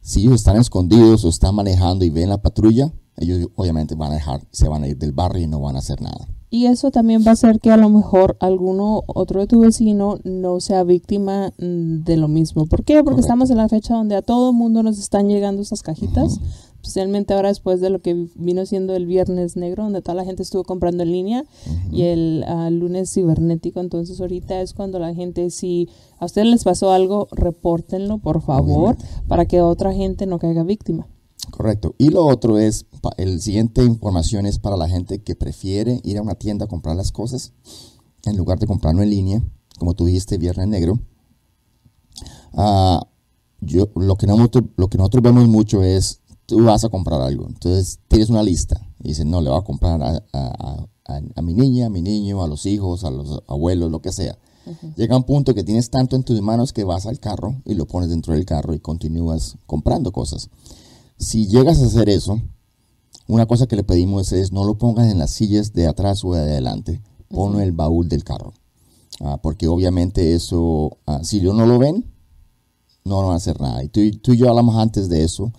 si 0.00 0.20
ellos 0.20 0.34
están 0.34 0.56
escondidos 0.56 1.24
o 1.24 1.28
están 1.28 1.54
manejando 1.54 2.04
y 2.04 2.10
ven 2.10 2.28
la 2.28 2.42
patrulla, 2.42 2.92
ellos 3.16 3.48
obviamente 3.54 3.94
van 3.94 4.12
a 4.12 4.14
dejar, 4.14 4.46
se 4.50 4.68
van 4.68 4.82
a 4.82 4.88
ir 4.88 4.98
del 4.98 5.12
barrio 5.12 5.44
y 5.44 5.46
no 5.46 5.60
van 5.60 5.76
a 5.76 5.78
hacer 5.78 6.00
nada. 6.00 6.28
Y 6.50 6.66
eso 6.66 6.92
también 6.92 7.24
va 7.26 7.30
a 7.30 7.32
hacer 7.32 7.58
que 7.58 7.72
a 7.72 7.76
lo 7.76 7.88
mejor 7.88 8.36
alguno 8.38 9.02
otro 9.06 9.40
de 9.40 9.48
tu 9.48 9.60
vecino 9.60 10.18
no 10.22 10.60
sea 10.60 10.84
víctima 10.84 11.52
mm, 11.58 12.04
de 12.04 12.16
lo 12.16 12.28
mismo. 12.28 12.66
¿Por 12.66 12.84
qué? 12.84 13.02
Porque 13.02 13.22
estamos 13.22 13.50
en 13.50 13.56
la 13.56 13.68
fecha 13.68 13.94
donde 13.94 14.14
a 14.14 14.22
todo 14.22 14.52
mundo 14.52 14.84
nos 14.84 14.98
están 14.98 15.28
llegando 15.28 15.62
esas 15.62 15.82
cajitas. 15.82 16.38
Especialmente 16.84 17.32
ahora 17.32 17.48
después 17.48 17.80
de 17.80 17.88
lo 17.88 18.02
que 18.02 18.28
vino 18.34 18.66
siendo 18.66 18.94
el 18.94 19.06
viernes 19.06 19.56
negro, 19.56 19.84
donde 19.84 20.02
toda 20.02 20.16
la 20.16 20.24
gente 20.26 20.42
estuvo 20.42 20.64
comprando 20.64 21.02
en 21.02 21.12
línea, 21.12 21.44
y 21.90 22.02
el 22.02 22.44
ah, 22.46 22.68
lunes 22.68 23.10
cibernético. 23.10 23.80
Entonces 23.80 24.20
ahorita 24.20 24.60
es 24.60 24.74
cuando 24.74 24.98
la 24.98 25.14
gente, 25.14 25.48
si 25.48 25.88
a 26.18 26.26
ustedes 26.26 26.46
les 26.46 26.62
pasó 26.62 26.92
algo, 26.92 27.26
repórtenlo, 27.32 28.18
por 28.18 28.42
favor, 28.42 28.98
para 29.28 29.46
que 29.46 29.62
otra 29.62 29.94
gente 29.94 30.26
no 30.26 30.38
caiga 30.38 30.62
víctima. 30.62 31.06
Correcto. 31.50 31.94
Y 31.96 32.10
lo 32.10 32.26
otro 32.26 32.58
es, 32.58 32.84
el 33.16 33.40
siguiente 33.40 33.82
información 33.82 34.44
es 34.44 34.58
para 34.58 34.76
la 34.76 34.86
gente 34.86 35.22
que 35.22 35.34
prefiere 35.34 36.02
ir 36.04 36.18
a 36.18 36.22
una 36.22 36.34
tienda 36.34 36.66
a 36.66 36.68
comprar 36.68 36.96
las 36.96 37.12
cosas 37.12 37.54
en 38.26 38.36
lugar 38.36 38.58
de 38.58 38.66
comprarlo 38.66 39.02
en 39.02 39.08
línea, 39.08 39.42
como 39.78 39.94
tú 39.94 40.04
dijiste, 40.04 40.36
Viernes 40.36 40.68
Negro. 40.68 40.98
Ah, 42.52 43.06
yo, 43.62 43.88
lo, 43.96 44.16
que 44.16 44.26
nosotros, 44.26 44.64
lo 44.76 44.88
que 44.88 44.98
nosotros 44.98 45.22
vemos 45.22 45.48
mucho 45.48 45.82
es, 45.82 46.20
tú 46.46 46.62
vas 46.64 46.84
a 46.84 46.88
comprar 46.88 47.20
algo, 47.20 47.46
entonces 47.48 48.00
tienes 48.08 48.30
una 48.30 48.42
lista 48.42 48.80
y 49.02 49.08
dices, 49.08 49.26
no, 49.26 49.40
le 49.40 49.50
voy 49.50 49.58
a 49.58 49.62
comprar 49.62 50.00
a, 50.02 51.42
mi 51.42 51.54
niña, 51.54 51.86
a 51.86 51.90
mi 51.90 52.02
niño, 52.02 52.42
a 52.42 52.48
los 52.48 52.66
hijos, 52.66 53.04
a 53.04 53.10
los 53.10 53.42
abuelos, 53.46 53.90
lo 53.90 54.00
que 54.00 54.12
sea. 54.12 54.38
Llega 54.96 55.16
un 55.16 55.24
punto 55.24 55.54
que 55.54 55.62
tienes 55.62 55.90
tanto 55.90 56.16
en 56.16 56.22
tus 56.22 56.40
manos 56.40 56.72
que 56.72 56.84
vas 56.84 57.04
al 57.04 57.20
carro 57.20 57.54
y 57.66 57.74
lo 57.74 57.86
pones 57.86 58.08
dentro 58.08 58.32
del 58.32 58.46
carro 58.46 58.72
y 58.72 58.78
continúas 58.78 59.58
comprando 59.66 60.10
cosas. 60.10 60.48
Si 61.18 61.46
llegas 61.46 61.82
a 61.82 61.86
hacer 61.86 62.08
eso, 62.08 62.40
una 63.26 63.46
cosa 63.46 63.66
que 63.66 63.76
le 63.76 63.84
pedimos 63.84 64.32
es 64.32 64.52
no 64.52 64.64
lo 64.64 64.78
pongas 64.78 65.10
en 65.10 65.18
las 65.18 65.30
sillas 65.30 65.74
de 65.74 65.86
atrás 65.86 66.24
o 66.24 66.32
de 66.32 66.40
adelante, 66.40 67.02
ponlo 67.28 67.58
en 67.58 67.64
el 67.64 67.72
baúl 67.72 68.08
del 68.08 68.24
carro. 68.24 68.54
Ah, 69.20 69.38
porque 69.42 69.68
obviamente 69.68 70.34
eso, 70.34 70.96
ah, 71.06 71.20
si 71.22 71.38
ellos 71.38 71.54
no 71.54 71.66
lo 71.66 71.78
ven, 71.78 72.10
no 73.04 73.18
van 73.18 73.32
a 73.32 73.36
hacer 73.36 73.60
nada. 73.60 73.84
Y 73.84 73.88
tú, 73.88 74.00
y 74.00 74.36
yo 74.36 74.48
hablamos 74.48 74.76
antes 74.76 75.08
de 75.08 75.24
eso 75.24 75.52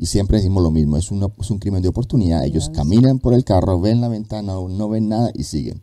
y 0.00 0.06
siempre 0.06 0.38
decimos 0.38 0.62
lo 0.62 0.70
mismo, 0.70 0.96
es, 0.96 1.10
un 1.10 1.58
crimen 1.58 1.82
de 1.82 1.88
oportunidad. 1.88 2.42
Ellos 2.46 2.70
caminan 2.70 3.18
por 3.18 3.34
el 3.34 3.44
carro, 3.44 3.78
ven 3.78 4.00
la 4.00 4.08
ventana, 4.08 4.54
no 4.54 4.88
ven 4.88 5.10
nada 5.10 5.30
y 5.34 5.42
siguen. 5.42 5.82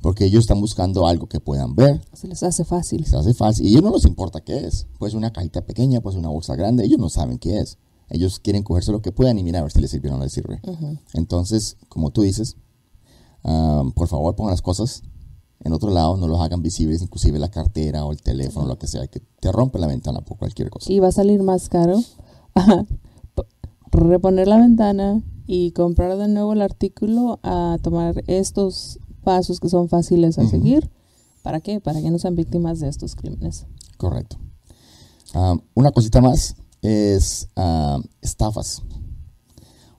porque 0.00 0.26
ellos 0.26 0.42
están 0.42 0.60
buscando 0.60 1.08
algo 1.08 1.26
que 1.26 1.40
puedan 1.40 1.74
ver. 1.74 2.00
Se 2.12 2.28
les 2.28 2.40
hace 2.44 2.64
fácil. 2.64 3.04
Se 3.04 3.16
hace 3.16 3.34
fácil. 3.34 3.66
Y 3.66 3.70
a 3.70 3.70
ellos 3.72 3.82
no 3.82 3.90
les 3.92 4.04
importa 4.04 4.40
qué 4.42 4.64
es. 4.64 4.86
Puede 4.96 5.10
ser 5.10 5.18
una 5.18 5.32
cajita 5.32 5.66
pequeña, 5.66 6.00
puede 6.00 6.14
ser 6.14 6.20
una 6.20 6.28
bolsa 6.28 6.54
grande. 6.54 6.84
Ellos 6.84 7.00
no 7.00 7.08
saben 7.08 7.40
qué 7.40 7.58
es. 7.58 7.78
Ellos 8.08 8.38
quieren 8.38 8.62
cogerse 8.62 8.92
lo 8.92 9.02
que 9.02 9.10
puedan 9.10 9.40
y 9.40 9.42
mirar 9.42 9.62
a 9.62 9.62
ver 9.64 9.72
si 9.72 9.80
les 9.80 9.90
sirve 9.90 10.08
o 10.08 10.12
no 10.12 10.22
les 10.22 10.32
sirve. 10.32 10.60
Entonces, 11.14 11.78
como 11.88 12.10
tú 12.10 12.22
dices, 12.22 12.56
ah, 13.42 13.82
por 13.96 14.06
favor 14.06 14.36
pongan 14.36 14.52
las 14.52 14.62
cosas 14.62 15.02
en 15.64 15.72
otro 15.72 15.90
lado, 15.90 16.16
no 16.16 16.28
los 16.28 16.38
hagan 16.40 16.62
visibles, 16.62 17.02
inclusive 17.02 17.40
la 17.40 17.50
cartera 17.50 18.04
o 18.04 18.12
el 18.12 18.22
teléfono, 18.22 18.68
lo 18.68 18.78
que 18.78 18.86
sea, 18.86 19.08
que 19.08 19.20
te 19.40 19.50
rompe 19.50 19.80
la 19.80 19.88
ventana 19.88 20.20
por 20.20 20.38
cualquier 20.38 20.70
cosa. 20.70 20.92
Y 20.92 21.00
va 21.00 21.08
a 21.08 21.12
salir 21.12 21.42
más 21.42 21.68
caro 21.68 22.00
reponer 23.92 24.48
la 24.48 24.58
ventana 24.58 25.22
y 25.46 25.72
comprar 25.72 26.16
de 26.16 26.28
nuevo 26.28 26.52
el 26.52 26.62
artículo 26.62 27.40
a 27.42 27.78
tomar 27.82 28.22
estos 28.26 28.98
pasos 29.24 29.60
que 29.60 29.68
son 29.68 29.88
fáciles 29.88 30.38
a 30.38 30.46
seguir. 30.46 30.90
¿Para 31.42 31.60
qué? 31.60 31.80
Para 31.80 32.00
que 32.00 32.10
no 32.10 32.18
sean 32.18 32.34
víctimas 32.34 32.80
de 32.80 32.88
estos 32.88 33.14
crímenes. 33.14 33.66
Correcto. 33.96 34.36
Ah, 35.34 35.56
una 35.74 35.90
cosita 35.90 36.20
más 36.20 36.56
es 36.82 37.48
ah, 37.56 37.98
estafas. 38.20 38.82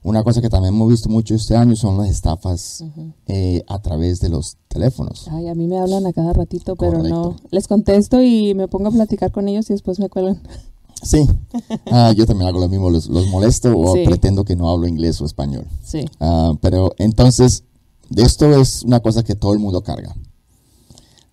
Una 0.02 0.22
cosa 0.22 0.40
que 0.40 0.48
también 0.48 0.74
hemos 0.74 0.88
visto 0.88 1.10
mucho 1.10 1.34
este 1.34 1.56
año 1.56 1.76
son 1.76 1.98
las 1.98 2.08
estafas 2.08 2.82
eh, 3.26 3.62
a 3.68 3.82
través 3.82 4.20
de 4.20 4.30
los 4.30 4.56
teléfonos. 4.68 5.28
Ay, 5.28 5.48
a 5.48 5.54
mí 5.54 5.66
me 5.66 5.78
hablan 5.78 6.06
a 6.06 6.12
cada 6.14 6.32
ratito, 6.32 6.74
pero 6.74 7.02
no. 7.02 7.36
Les 7.50 7.68
contesto 7.68 8.22
y 8.22 8.54
me 8.54 8.66
pongo 8.66 8.88
a 8.88 8.92
platicar 8.92 9.30
con 9.30 9.46
ellos 9.48 9.68
y 9.68 9.74
después 9.74 9.98
me 9.98 10.08
cuelgan. 10.08 10.40
Sí, 11.02 11.26
ah, 11.90 12.12
yo 12.16 12.26
también 12.26 12.48
hago 12.48 12.60
lo 12.60 12.68
mismo, 12.68 12.90
los, 12.90 13.08
molesto 13.08 13.76
o 13.76 13.92
pretendo 14.04 14.44
que 14.44 14.56
no 14.56 14.68
hablo 14.68 14.86
inglés 14.86 15.20
o 15.20 15.24
español. 15.24 15.66
Sí. 15.82 16.04
Ah, 16.20 16.54
pero 16.60 16.92
entonces, 16.98 17.64
esto 18.16 18.52
es 18.60 18.82
una 18.82 19.00
cosa 19.00 19.22
que 19.22 19.34
todo 19.34 19.52
el 19.52 19.58
mundo 19.58 19.82
carga. 19.82 20.14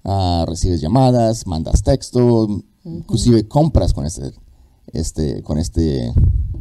Ah, 0.04 0.46
recibes 0.48 0.80
llamadas, 0.80 1.46
mandas 1.48 1.84
texto, 1.84 2.64
inclusive 2.86 3.48
compras 3.48 3.94
con 3.94 4.06
este, 4.06 4.32
este, 4.94 5.44
con 5.44 5.58
este 5.58 6.14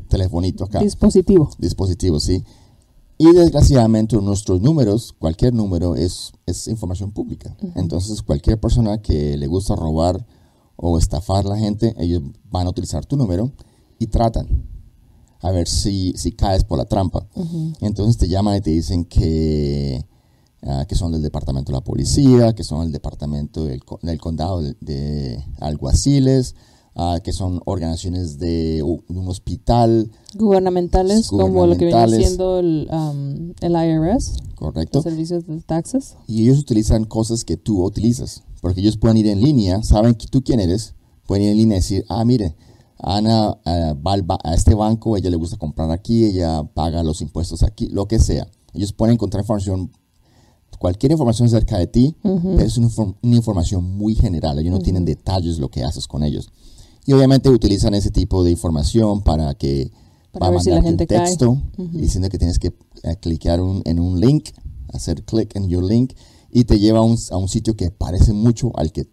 telefonito 0.09 0.65
acá. 0.65 0.81
Dispositivo. 0.81 1.51
Dispositivo, 1.59 2.19
sí. 2.19 2.43
Y 3.19 3.33
desgraciadamente 3.33 4.17
nuestros 4.17 4.61
números, 4.61 5.15
cualquier 5.19 5.55
número 5.55 5.95
es, 5.95 6.33
es 6.45 6.69
información 6.69 7.13
pública. 7.13 7.57
Entonces 7.75 8.21
cualquier 8.23 8.61
persona 8.61 9.01
que 9.01 9.37
le 9.37 9.47
gusta 9.47 9.75
robar 9.75 10.27
o 10.77 10.99
estafar 10.99 11.47
a 11.47 11.51
la 11.51 11.59
gente, 11.59 11.95
ellos 11.99 12.23
van 12.51 12.67
a 12.67 12.71
utilizar 12.71 13.05
tu 13.07 13.17
número 13.17 13.51
y 13.99 14.07
tratan 14.07 14.65
a 15.41 15.51
ver 15.51 15.69
si, 15.69 16.13
si 16.17 16.33
caes 16.33 16.65
por 16.65 16.79
la 16.79 16.87
trampa. 16.87 17.27
Entonces 17.81 18.17
te 18.17 18.29
llaman 18.29 18.57
y 18.57 18.61
te 18.61 18.71
dicen 18.71 19.05
que, 19.05 20.05
ah, 20.63 20.85
que 20.89 20.95
son 20.95 21.13
del 21.13 21.23
departamento 21.23 21.73
de 21.73 21.79
la 21.79 21.85
policía, 21.85 22.55
que 22.55 22.65
son 22.65 22.83
del 22.83 22.93
departamento 22.93 23.65
del, 23.65 23.83
condado 24.19 24.61
de 24.63 25.45
alguaciles, 25.61 26.55
Ah, 26.99 27.21
que 27.23 27.35
son 27.35 27.61
organizaciones 27.67 28.39
de 28.39 28.83
un 28.83 29.29
hospital. 29.29 30.11
Gubernamentales, 30.35 31.29
como 31.29 31.67
lo 31.67 31.77
que 31.77 31.85
viene 31.85 32.09
siendo 32.09 32.59
el, 32.59 32.89
el 33.61 33.73
IRS. 33.73 34.33
Correcto. 34.55 35.03
servicios 35.03 35.47
de 35.47 35.61
taxes. 35.61 36.17
Y 36.27 36.45
ellos 36.45 36.59
utilizan 36.59 37.05
cosas 37.05 37.45
que 37.45 37.59
tú 37.59 37.85
utilizas, 37.85 38.45
porque 38.67 38.81
ellos 38.81 38.97
pueden 38.97 39.17
ir 39.17 39.29
en 39.29 39.41
línea, 39.41 39.81
saben 39.85 40.17
que 40.17 40.27
tú 40.27 40.43
quién 40.43 40.59
eres, 40.59 40.97
pueden 41.25 41.45
ir 41.45 41.51
en 41.53 41.57
línea 41.57 41.77
y 41.77 41.79
decir, 41.79 42.05
ah, 42.09 42.25
mire, 42.25 42.57
Ana 42.99 43.51
uh, 43.51 43.95
va 44.03 44.39
a 44.43 44.55
este 44.55 44.75
banco, 44.75 45.17
ella 45.17 45.31
le 45.31 45.37
gusta 45.37 45.57
comprar 45.57 45.89
aquí, 45.93 46.25
ella 46.25 46.65
paga 46.75 47.05
los 47.05 47.21
impuestos 47.21 47.63
aquí, 47.63 47.87
lo 47.91 48.09
que 48.09 48.19
sea. 48.19 48.49
Ellos 48.75 48.93
pueden 48.93 49.15
encontrar 49.15 49.45
información 49.45 49.93
cualquier 50.81 51.13
información 51.13 51.47
acerca 51.47 51.79
de 51.79 51.87
ti, 51.87 52.17
pero 52.23 52.59
es 52.59 52.77
una, 52.77 52.91
información 53.37 53.85
muy 53.85 54.17
general. 54.17 54.59
Ellos 54.59 54.73
no 54.73 54.81
tienen 54.81 55.05
detalles 55.05 55.55
de 55.55 55.61
lo 55.61 55.71
que 55.71 55.85
haces 55.85 56.09
con 56.09 56.25
ellos. 56.25 56.51
Y 57.07 57.13
obviamente 57.13 57.49
utilizan 57.49 57.95
ese 57.95 58.11
tipo 58.11 58.43
de 58.43 58.51
información 58.51 59.23
para 59.23 59.55
que 59.55 59.93
para 60.33 60.51
ver 60.51 60.61
si 60.61 60.71
la 60.71 60.83
gente 60.83 61.05
un 61.05 61.09
texto 61.09 61.63
diciendo 61.93 62.29
que 62.31 62.39
tienes 62.39 62.59
que 62.59 62.75
eh, 63.05 63.17
clicar 63.21 63.61
en 63.85 64.01
un 64.01 64.19
link, 64.21 64.49
hacer 64.93 65.23
click 65.23 65.55
en 65.55 65.69
your 65.69 65.85
link 65.85 66.15
y 66.57 66.65
te 66.65 66.79
lleva 66.79 67.01
a 67.01 67.03
un, 67.03 67.19
a 67.33 67.37
un 67.37 67.49
sitio 67.49 67.77
que 67.77 67.91
parece 67.91 68.33
mucho 68.33 68.73
al 68.77 68.91
que 68.91 69.07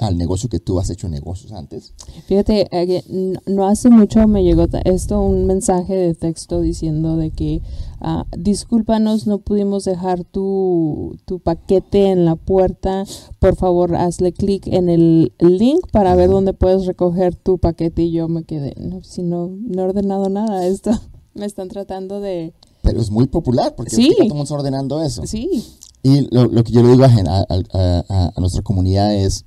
al 0.00 0.18
negocio 0.18 0.50
que 0.50 0.60
tú 0.60 0.78
has 0.78 0.90
hecho 0.90 1.08
negocios 1.08 1.52
antes. 1.52 1.94
Fíjate, 2.26 2.68
eh, 2.72 3.02
no 3.46 3.66
hace 3.66 3.88
mucho 3.88 4.28
me 4.28 4.44
llegó 4.44 4.66
esto, 4.84 5.22
un 5.22 5.46
mensaje 5.46 5.94
de 5.94 6.14
texto 6.14 6.60
diciendo 6.60 7.16
de 7.16 7.30
que 7.30 7.62
uh, 8.02 8.24
discúlpanos, 8.36 9.26
no 9.26 9.38
pudimos 9.38 9.84
dejar 9.84 10.24
tu, 10.24 11.16
tu, 11.24 11.38
paquete 11.38 12.10
en 12.10 12.26
la 12.26 12.36
puerta, 12.36 13.04
por 13.38 13.56
favor 13.56 13.96
hazle 13.96 14.34
clic 14.34 14.66
en 14.66 14.90
el 14.90 15.32
link 15.38 15.90
para 15.90 16.14
ver 16.16 16.28
dónde 16.28 16.52
puedes 16.52 16.84
recoger 16.84 17.34
tu 17.34 17.56
paquete 17.56 18.02
y 18.02 18.10
yo 18.10 18.28
me 18.28 18.44
quedé, 18.44 18.74
no, 18.78 19.02
si 19.02 19.22
no, 19.22 19.48
no 19.48 19.80
he 19.80 19.84
ordenado 19.86 20.28
nada, 20.28 20.66
esto 20.66 20.90
me 21.34 21.46
están 21.46 21.68
tratando 21.68 22.20
de... 22.20 22.52
Pero 22.82 23.00
es 23.00 23.10
muy 23.10 23.26
popular 23.26 23.74
porque 23.74 23.96
sí. 23.96 24.14
estamos 24.20 24.50
ordenando 24.50 25.02
eso. 25.02 25.26
Sí. 25.26 25.64
Y 26.04 26.28
lo, 26.32 26.44
lo 26.44 26.62
que 26.62 26.70
yo 26.70 26.82
le 26.84 26.90
digo 26.90 27.04
a, 27.04 27.08
a, 27.08 28.32
a 28.36 28.40
nuestra 28.40 28.62
comunidad 28.62 29.12
es 29.12 29.44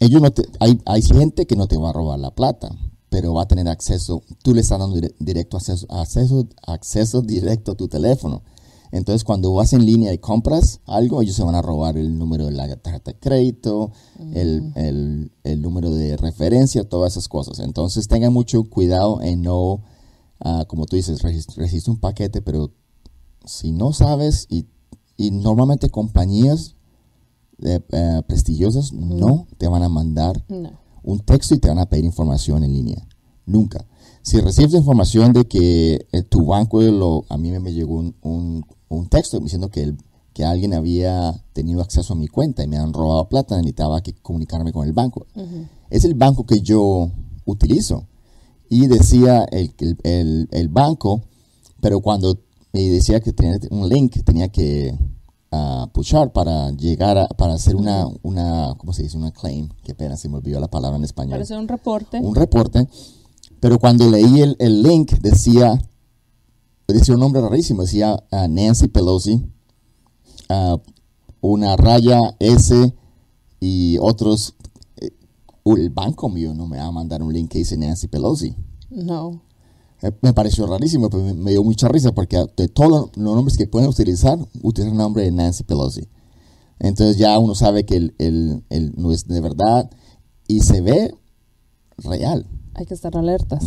ellos 0.00 0.22
no 0.22 0.30
te, 0.32 0.42
hay, 0.60 0.80
hay 0.86 1.02
gente 1.02 1.46
que 1.46 1.56
no 1.56 1.68
te 1.68 1.76
va 1.76 1.90
a 1.90 1.92
robar 1.92 2.18
la 2.18 2.34
plata, 2.34 2.74
pero 3.10 3.34
va 3.34 3.42
a 3.42 3.48
tener 3.48 3.68
acceso, 3.68 4.22
tú 4.42 4.54
le 4.54 4.62
estás 4.62 4.78
dando 4.78 4.98
directo 5.18 5.58
acceso, 5.58 5.86
acceso, 5.90 6.48
acceso 6.66 7.20
directo 7.20 7.72
a 7.72 7.76
tu 7.76 7.86
teléfono. 7.86 8.42
Entonces, 8.92 9.22
cuando 9.22 9.52
vas 9.52 9.72
en 9.72 9.84
línea 9.84 10.12
y 10.12 10.18
compras 10.18 10.80
algo, 10.86 11.22
ellos 11.22 11.36
se 11.36 11.44
van 11.44 11.54
a 11.54 11.62
robar 11.62 11.96
el 11.96 12.18
número 12.18 12.46
de 12.46 12.52
la 12.52 12.74
tarjeta 12.76 13.12
de 13.12 13.18
crédito, 13.20 13.92
el, 14.32 14.72
el, 14.74 15.30
el, 15.44 15.62
número 15.62 15.90
de 15.90 16.16
referencia, 16.16 16.88
todas 16.88 17.12
esas 17.12 17.28
cosas. 17.28 17.60
Entonces, 17.60 18.08
tengan 18.08 18.32
mucho 18.32 18.64
cuidado 18.64 19.20
en 19.20 19.42
no, 19.42 19.84
uh, 20.44 20.64
como 20.66 20.86
tú 20.86 20.96
dices, 20.96 21.22
registra 21.22 21.92
un 21.92 22.00
paquete, 22.00 22.42
pero 22.42 22.72
si 23.44 23.70
no 23.70 23.92
sabes, 23.92 24.46
y, 24.48 24.66
y 25.20 25.30
normalmente 25.32 25.90
compañías 25.90 26.76
eh, 27.62 27.78
prestigiosas 28.26 28.94
no 28.94 29.46
te 29.58 29.68
van 29.68 29.82
a 29.82 29.90
mandar 29.90 30.42
un 31.02 31.20
texto 31.20 31.54
y 31.54 31.58
te 31.58 31.68
van 31.68 31.78
a 31.78 31.84
pedir 31.90 32.06
información 32.06 32.64
en 32.64 32.72
línea. 32.72 33.06
Nunca. 33.44 33.84
Si 34.22 34.40
recibes 34.40 34.72
información 34.72 35.34
de 35.34 35.44
que 35.44 36.06
eh, 36.10 36.22
tu 36.22 36.46
banco, 36.46 36.80
lo, 36.80 37.26
a 37.28 37.36
mí 37.36 37.50
me 37.50 37.74
llegó 37.74 37.96
un, 37.96 38.64
un, 38.88 39.08
texto 39.10 39.38
diciendo 39.40 39.68
que, 39.68 39.82
el, 39.82 39.98
que 40.32 40.46
alguien 40.46 40.72
había 40.72 41.44
tenido 41.52 41.82
acceso 41.82 42.14
a 42.14 42.16
mi 42.16 42.28
cuenta 42.28 42.64
y 42.64 42.68
me 42.68 42.78
han 42.78 42.94
robado 42.94 43.28
plata, 43.28 43.56
necesitaba 43.56 44.02
que 44.02 44.14
comunicarme 44.14 44.72
con 44.72 44.86
el 44.86 44.94
banco. 44.94 45.26
Es 45.90 46.06
el 46.06 46.14
banco 46.14 46.46
que 46.46 46.62
yo 46.62 47.10
utilizo. 47.44 48.06
Y 48.70 48.86
decía 48.86 49.44
el, 49.50 49.74
el, 50.02 50.48
el 50.50 50.68
banco, 50.68 51.24
pero 51.82 52.00
cuando 52.00 52.38
me 52.72 52.80
decía 52.88 53.20
que 53.20 53.32
tenía 53.32 53.58
un 53.70 53.88
link, 53.88 54.22
tenía 54.24 54.48
que 54.48 54.96
a 55.52 55.88
pushar 55.92 56.32
para 56.32 56.70
llegar 56.70 57.18
a, 57.18 57.26
para 57.26 57.54
hacer 57.54 57.74
una, 57.74 58.06
una, 58.22 58.74
¿cómo 58.78 58.92
se 58.92 59.02
dice? 59.02 59.16
Una 59.16 59.32
claim, 59.32 59.68
qué 59.82 59.94
pena, 59.94 60.16
se 60.16 60.28
me 60.28 60.36
olvidó 60.36 60.60
la 60.60 60.68
palabra 60.68 60.96
en 60.96 61.04
español. 61.04 61.32
Para 61.32 61.42
hacer 61.42 61.58
un 61.58 61.68
reporte. 61.68 62.20
Un 62.20 62.34
reporte, 62.34 62.88
pero 63.58 63.78
cuando 63.78 64.08
leí 64.08 64.40
el, 64.40 64.56
el 64.58 64.82
link 64.82 65.12
decía, 65.20 65.80
decía 66.86 67.14
un 67.14 67.20
nombre 67.20 67.42
rarísimo, 67.42 67.82
decía 67.82 68.14
uh, 68.30 68.48
Nancy 68.48 68.88
Pelosi, 68.88 69.44
uh, 70.50 70.78
una 71.40 71.76
raya 71.76 72.18
S 72.38 72.94
y 73.58 73.98
otros, 73.98 74.54
eh, 74.98 75.10
el 75.64 75.90
banco 75.90 76.28
mío 76.28 76.54
no 76.54 76.66
me 76.66 76.78
va 76.78 76.86
a 76.86 76.92
mandar 76.92 77.22
un 77.22 77.32
link 77.32 77.50
que 77.50 77.58
dice 77.58 77.76
Nancy 77.76 78.06
Pelosi. 78.06 78.54
No. 78.88 79.42
Eh, 80.02 80.12
me 80.22 80.32
pareció 80.32 80.66
rarísimo, 80.66 81.10
pero 81.10 81.22
me, 81.22 81.50
dio 81.50 81.62
mucha 81.62 81.88
risa 81.88 82.12
porque 82.12 82.42
de 82.56 82.68
todos 82.68 83.10
los 83.14 83.16
nombres 83.16 83.56
que 83.56 83.66
pueden 83.66 83.88
utilizar, 83.88 84.38
utilizan 84.62 84.92
el 84.92 84.98
nombre 84.98 85.24
de 85.24 85.32
Nancy 85.32 85.64
Pelosi. 85.64 86.08
Entonces 86.78 87.18
ya 87.18 87.38
uno 87.38 87.54
sabe 87.54 87.84
que 87.84 87.96
el, 87.96 88.14
el, 88.18 88.92
no 88.96 89.12
es 89.12 89.26
de 89.26 89.40
verdad 89.40 89.90
y 90.48 90.60
se 90.60 90.80
ve 90.80 91.14
real. 91.98 92.46
Hay 92.74 92.86
que 92.86 92.94
estar 92.94 93.14
alertas. 93.16 93.62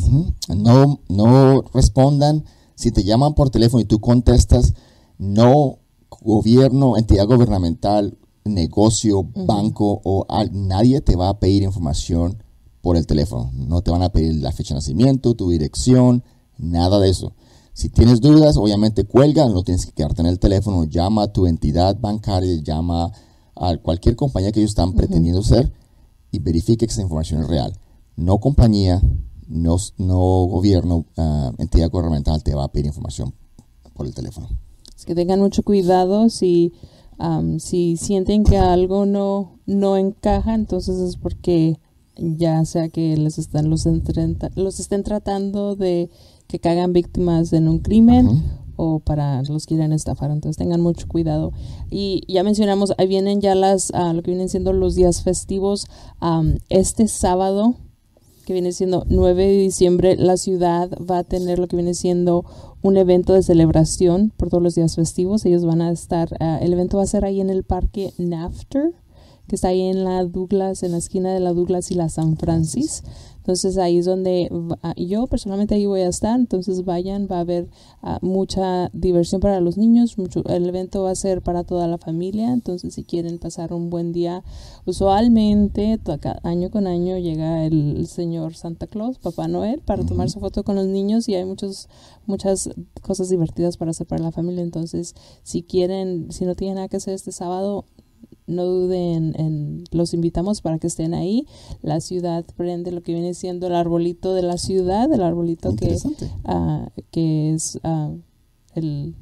No, 0.50 1.00
no 1.08 1.62
respondan. 1.74 2.46
Si 2.76 2.92
te 2.92 3.04
llaman 3.04 3.36
por 3.36 3.52
teléfono 3.52 3.82
y 3.82 3.86
tú 3.86 4.00
contestas, 4.00 4.74
no 5.20 5.78
gobierno, 6.22 6.98
entidad 6.98 7.28
gubernamental, 7.28 8.18
negocio, 8.46 9.24
banco 9.24 10.02
o 10.04 10.26
nadie 10.52 11.02
te 11.02 11.16
va 11.16 11.30
a 11.30 11.40
pedir 11.40 11.64
información 11.64 12.43
por 12.84 12.98
el 12.98 13.08
teléfono. 13.08 13.50
No 13.56 13.82
te 13.82 13.92
van 13.92 14.04
a 14.04 14.10
pedir 14.10 14.36
la 14.36 14.52
fecha 14.52 14.74
de 14.74 14.80
nacimiento, 14.80 15.36
tu 15.36 15.50
dirección, 15.50 16.22
nada 16.58 17.00
de 17.00 17.10
eso. 17.10 17.32
Si 17.72 17.88
tienes 17.88 18.20
dudas, 18.20 18.58
obviamente 18.58 19.06
cuelga, 19.06 19.48
no 19.48 19.64
tienes 19.64 19.86
que 19.86 19.94
quedarte 19.94 20.22
en 20.22 20.28
el 20.28 20.38
teléfono, 20.38 20.84
llama 20.84 21.24
a 21.24 21.28
tu 21.32 21.48
entidad 21.48 21.98
bancaria, 21.98 22.62
llama 22.62 23.10
a 23.56 23.78
cualquier 23.78 24.18
compañía 24.18 24.52
que 24.52 24.60
ellos 24.60 24.72
están 24.72 24.92
pretendiendo 24.92 25.42
ser 25.42 25.72
y 26.30 26.40
verifique 26.40 26.86
que 26.86 26.92
esa 26.92 27.02
información 27.02 27.42
es 27.44 27.48
real. 27.48 27.74
No 28.18 28.40
compañía, 28.40 29.02
no, 29.48 29.78
no 29.98 30.18
gobierno, 30.48 31.06
ah, 31.16 31.54
entidad 31.60 31.90
gubernamental 31.90 32.44
te 32.44 32.54
va 32.54 32.66
a 32.66 32.72
pedir 32.72 32.88
información 32.88 33.34
por 33.94 34.06
el 34.06 34.14
teléfono. 34.14 34.50
Es 34.94 35.06
que 35.06 35.16
tengan 35.16 35.40
mucho 35.40 35.64
cuidado 35.64 36.30
si 36.30 36.74
si 37.60 37.96
sienten 37.96 38.44
que 38.44 38.58
algo 38.58 39.06
no, 39.06 39.60
no 39.66 39.96
encaja, 39.96 40.54
entonces 40.56 41.00
es 41.00 41.16
porque 41.16 41.80
ya 42.18 42.64
sea 42.66 42.90
que 42.90 43.18
les 43.18 43.38
están 43.38 43.70
los, 43.70 43.86
los 44.56 44.80
estén 44.80 45.04
tratando 45.04 45.76
de 45.76 46.10
que 46.48 46.60
caigan 46.60 46.94
víctimas 46.94 47.54
en 47.54 47.68
un 47.68 47.80
crimen 47.80 48.44
o 48.76 49.00
para 49.00 49.42
los 49.44 49.66
quieren 49.66 49.94
estafar. 49.94 50.32
Entonces 50.32 50.58
tengan 50.58 50.82
mucho 50.82 51.08
cuidado. 51.08 51.52
Y 51.90 52.24
ya 52.28 52.44
mencionamos, 52.44 52.94
ahí 52.98 53.08
vienen 53.08 53.42
ya 53.42 53.56
las, 53.56 53.92
ah, 53.94 54.14
lo 54.14 54.22
que 54.22 54.32
vienen 54.32 54.50
siendo 54.50 54.74
los 54.74 54.96
días 54.96 55.24
festivos. 55.24 55.88
Am, 56.20 56.58
este 56.70 57.08
sábado, 57.08 57.76
que 58.46 58.54
viene 58.54 58.72
siendo 58.72 59.06
9 59.10 59.46
de 59.46 59.58
diciembre, 59.58 60.16
la 60.18 60.38
ciudad 60.38 60.90
va 61.10 61.20
a 61.20 61.24
tener 61.24 61.60
lo 61.60 61.68
que 61.68 61.76
viene 61.76 61.94
siendo 61.94 62.46
un 62.82 62.98
evento 62.98 63.34
de 63.34 63.44
celebración 63.44 64.34
por 64.36 64.50
todos 64.50 64.62
los 64.62 64.76
días 64.76 64.96
festivos. 64.96 65.46
Ellos 65.46 65.66
van 65.66 65.82
a 65.82 65.92
estar, 65.92 66.30
ah, 66.40 66.60
el 66.62 66.74
evento 66.74 66.98
va 66.98 67.04
a 67.04 67.08
ser 67.08 67.26
ahí 67.26 67.42
en 67.42 67.50
el 67.50 67.64
parque 67.64 68.14
Nafter, 68.18 68.94
que 69.48 69.56
está 69.56 69.70
ahí 69.70 69.82
en 69.82 70.04
la 70.04 70.24
Douglas, 70.24 70.84
en 70.84 70.92
la 70.92 70.98
esquina 70.98 71.34
de 71.34 71.40
la 71.40 71.54
Douglas 71.54 71.92
y 71.92 71.96
la 71.96 72.10
San 72.10 72.38
Francis. 72.38 73.04
Entonces 73.44 73.78
ahí 73.78 73.98
es 73.98 74.06
donde 74.06 74.50
ah, 74.84 74.94
yo 74.96 75.28
personalmente 75.28 75.76
ahí 75.76 75.86
voy 75.86 76.00
a 76.00 76.08
estar. 76.08 76.40
Entonces 76.40 76.86
vayan, 76.86 77.28
va 77.30 77.38
a 77.38 77.42
haber 77.42 77.68
ah, 78.02 78.18
mucha 78.22 78.90
diversión 78.94 79.42
para 79.42 79.60
los 79.60 79.78
niños. 79.78 80.18
Mucho, 80.18 80.44
el 80.46 80.66
evento 80.70 81.04
va 81.04 81.12
a 81.12 81.16
ser 81.16 81.42
para 81.42 81.66
toda 81.66 81.90
la 81.90 81.98
familia. 81.98 82.54
Entonces 82.54 82.94
si 82.94 83.04
quieren 83.04 83.40
pasar 83.40 83.74
un 83.74 83.90
buen 83.90 84.14
día, 84.14 84.46
usualmente 84.86 86.00
año 86.44 86.72
con 86.72 86.88
año 86.88 87.18
llega 87.18 87.66
el, 87.66 87.98
el 87.98 88.08
señor 88.08 88.56
Santa 88.56 88.88
Claus, 88.88 89.20
Papá 89.20 89.50
Noel, 89.50 89.82
para 89.82 90.06
tomar 90.06 90.30
su 90.30 90.40
foto 90.40 90.64
con 90.64 90.76
los 90.78 90.88
niños 90.88 91.28
y 91.28 91.36
hay 91.36 91.44
muchos, 91.44 91.90
muchas 92.26 92.70
cosas 93.02 93.28
divertidas 93.28 93.76
para 93.76 93.92
hacer 93.92 94.08
para 94.08 94.24
la 94.24 94.32
familia. 94.32 94.64
Entonces 94.64 95.16
si 95.44 95.64
quieren, 95.64 96.32
si 96.32 96.46
no 96.46 96.56
tienen 96.56 96.76
nada 96.76 96.88
que 96.88 96.96
hacer 96.96 97.14
este 97.14 97.34
sábado, 97.34 97.84
no 98.48 98.66
duden 98.66 99.34
en, 99.38 99.84
los 99.92 100.14
invitamos 100.14 100.62
para 100.62 100.80
que 100.80 100.88
estén 100.88 101.14
ahí. 101.14 101.48
La 101.82 102.02
ciudad 102.02 102.46
prende 102.56 102.92
lo 102.92 103.02
que 103.02 103.14
viene 103.14 103.34
siendo 103.34 103.68
el 103.68 103.76
arbolito 103.76 104.34
de 104.34 104.42
la 104.42 104.58
ciudad, 104.58 105.12
el 105.12 105.22
arbolito 105.24 105.76
que, 105.76 105.98
ah, 106.46 106.90
que 107.12 107.54
es 107.54 107.80
ah, 107.84 108.12
el, 108.76 109.16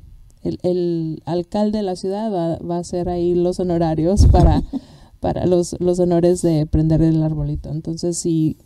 el, 0.43 0.59
el 0.63 1.23
alcalde 1.25 1.79
de 1.79 1.83
la 1.83 1.95
ciudad 1.95 2.31
va, 2.31 2.57
va 2.57 2.77
a 2.77 2.79
hacer 2.79 3.09
ahí 3.09 3.35
los 3.35 3.59
honorarios 3.59 4.25
para, 4.27 4.63
para 5.19 5.45
los, 5.45 5.75
los 5.79 5.99
honores 5.99 6.41
de 6.41 6.65
prender 6.65 7.01
el 7.01 7.21
arbolito. 7.23 7.69
Entonces, 7.69 8.17
si 8.17 8.57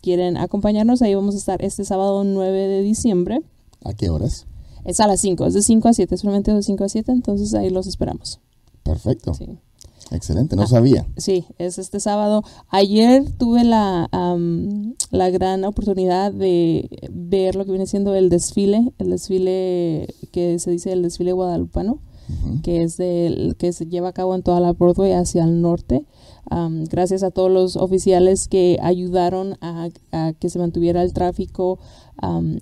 quieren 0.00 0.36
acompañarnos, 0.36 1.02
ahí 1.02 1.14
vamos 1.14 1.34
a 1.34 1.38
estar 1.38 1.62
este 1.64 1.84
sábado 1.84 2.24
9 2.24 2.68
de 2.68 2.82
diciembre. 2.82 3.40
¿A 3.84 3.94
qué 3.94 4.10
horas? 4.10 4.46
Es 4.84 5.00
a 5.00 5.06
las 5.06 5.20
5, 5.20 5.46
es 5.46 5.54
de 5.54 5.62
5 5.62 5.88
a 5.88 5.92
7, 5.94 6.14
es 6.14 6.20
solamente 6.20 6.52
de 6.52 6.62
5 6.62 6.84
a 6.84 6.88
7, 6.88 7.10
entonces 7.10 7.54
ahí 7.54 7.70
los 7.70 7.86
esperamos. 7.86 8.38
Perfecto. 8.82 9.32
Sí. 9.32 9.58
Excelente, 10.14 10.56
no 10.56 10.62
Ah. 10.62 10.66
sabía. 10.66 11.06
Sí, 11.16 11.44
es 11.58 11.78
este 11.78 12.00
sábado. 12.00 12.42
Ayer 12.68 13.24
tuve 13.36 13.64
la, 13.64 14.08
la 15.10 15.30
gran 15.30 15.64
oportunidad 15.64 16.32
de 16.32 16.88
ver 17.10 17.56
lo 17.56 17.64
que 17.64 17.70
viene 17.72 17.86
siendo 17.86 18.14
el 18.14 18.28
desfile, 18.30 18.92
el 18.98 19.10
desfile 19.10 20.06
que 20.32 20.58
se 20.58 20.70
dice 20.70 20.92
el 20.92 21.02
desfile 21.02 21.32
guadalupano, 21.32 21.98
que 22.62 22.82
es 22.82 22.96
del, 22.96 23.56
que 23.58 23.72
se 23.72 23.86
lleva 23.86 24.08
a 24.08 24.12
cabo 24.12 24.34
en 24.34 24.42
toda 24.42 24.60
la 24.60 24.72
Broadway 24.72 25.12
hacia 25.12 25.44
el 25.44 25.60
norte. 25.60 26.04
Gracias 26.90 27.22
a 27.22 27.30
todos 27.30 27.50
los 27.50 27.76
oficiales 27.76 28.48
que 28.48 28.78
ayudaron 28.82 29.56
a, 29.60 29.88
que 30.38 30.48
se 30.48 30.58
mantuviera 30.58 31.02
el 31.02 31.12
tráfico 31.12 31.78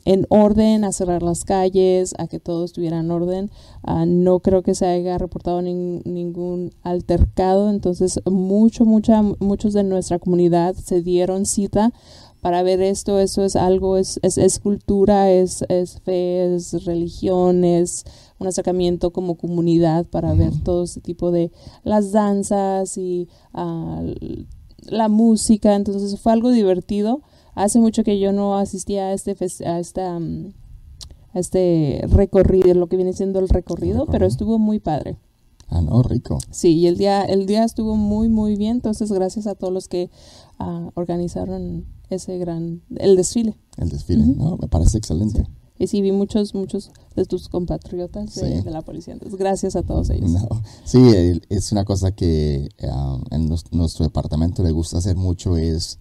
en 0.05 0.27
orden, 0.31 0.85
a 0.85 0.93
cerrar 0.93 1.23
las 1.23 1.45
calles, 1.45 2.15
a 2.19 2.27
que 2.27 2.41
todo 2.41 2.65
estuviera 2.65 3.01
en 3.01 3.11
orden. 3.11 3.51
Ah, 3.83 4.07
no 4.07 4.41
creo 4.41 4.63
que 4.63 4.75
se 4.75 4.87
haya 4.87 5.19
reportado 5.19 5.61
nin- 5.61 6.03
ningún 6.05 6.73
altercado, 6.83 7.71
entonces 7.71 8.21
mucho, 8.25 8.85
mucha, 8.85 9.23
muchos 9.41 9.73
de 9.75 9.85
nuestra 9.85 10.19
comunidad 10.19 10.75
se 10.75 11.03
dieron 11.03 11.45
cita 11.47 11.93
para 12.41 12.63
ver 12.63 12.81
esto. 12.81 13.19
Esto 13.21 13.45
es 13.45 13.55
algo, 13.57 13.97
es, 13.97 14.19
es, 14.23 14.39
es 14.39 14.59
cultura, 14.59 15.31
es, 15.31 15.65
es 15.69 16.01
fe, 16.01 16.55
es 16.55 16.85
religión, 16.85 17.63
es 17.65 18.05
un 18.43 18.49
acercamiento 18.49 19.13
como 19.13 19.37
comunidad 19.37 20.05
para 20.07 20.35
ver 20.35 20.53
todo 20.63 20.85
este 20.85 21.01
tipo 21.01 21.31
de 21.31 21.51
las 21.85 22.13
danzas 22.13 22.99
y 22.99 23.29
ah, 23.55 24.03
la 24.85 25.09
música. 25.09 25.75
Entonces 25.75 26.21
fue 26.21 26.33
algo 26.33 26.51
divertido. 26.51 27.23
Hace 27.55 27.79
mucho 27.79 28.05
que 28.05 28.19
yo 28.19 28.33
no 28.33 28.59
asistía 28.59 29.07
a 29.07 29.13
este 29.13 29.37
a 29.65 29.79
esta 29.79 30.19
mm, 30.19 30.53
a 31.35 31.39
este 31.39 32.05
recorrido, 32.09 32.75
lo 32.75 32.89
que 32.89 32.97
viene 32.97 33.15
siendo 33.15 33.39
el 33.39 33.49
recorrido, 33.49 34.07
pero 34.07 34.27
estuvo 34.27 34.59
muy 34.59 34.81
padre. 34.81 35.17
Ah, 35.69 35.81
no, 35.81 36.03
rico. 36.03 36.39
Sí, 36.51 36.75
y 36.75 36.87
el 36.87 36.99
día, 36.99 37.23
el 37.23 37.47
día 37.47 37.65
estuvo 37.65 37.97
muy, 37.97 38.29
muy 38.29 38.57
bien. 38.57 38.73
Entonces, 38.73 39.11
gracias 39.11 39.47
a 39.47 39.55
todos 39.55 39.73
los 39.73 39.89
que 39.89 40.11
ah, 40.59 40.91
organizaron 40.95 41.87
ese 42.11 42.37
gran, 42.37 42.83
el 42.97 43.17
desfile. 43.17 43.57
El 43.79 43.89
desfile, 43.89 44.27
¿no? 44.27 44.59
Me 44.59 44.69
parece 44.69 44.99
excelente. 44.99 45.47
Y 45.79 45.87
sí, 45.89 46.01
vi 46.03 46.13
muchos, 46.13 46.55
muchos 46.55 46.91
de 47.17 47.25
tus 47.25 47.49
compatriotas 47.49 48.35
de, 48.37 48.57
Sí. 48.59 48.63
de 48.63 48.71
la 48.71 48.83
policía. 48.83 49.15
Entonces, 49.15 49.39
gracias 49.39 49.75
a 49.75 49.83
todos 49.83 50.11
ellos. 50.11 50.31
No. 50.31 50.49
Sí, 50.85 51.01
es 51.49 51.73
una 51.73 51.85
cosa 51.85 52.13
que 52.13 52.69
ah, 52.89 53.19
en 53.31 53.49
nos- 53.49 53.73
nuestro 53.73 54.05
departamento 54.05 54.63
le 54.63 54.71
gusta 54.71 54.99
hacer 54.99 55.17
mucho 55.17 55.57
es 55.57 55.99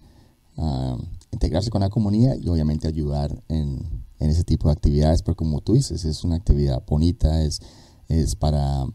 ah, 0.57 0.97
integrarse 1.31 1.69
con 1.71 1.81
la 1.81 1.89
comunidad 1.89 2.35
y 2.37 2.47
obviamente 2.49 2.87
ayudar 2.87 3.41
en, 3.47 4.03
en 4.19 4.29
ese 4.29 4.43
tipo 4.43 4.67
de 4.67 4.73
actividades, 4.73 5.23
pero 5.23 5.35
como 5.35 5.61
tú 5.61 5.73
dices, 5.73 6.03
es 6.05 6.23
una 6.23 6.35
actividad 6.35 6.83
bonita, 6.85 7.41
es, 7.43 7.59
es 8.09 8.35
para 8.35 8.85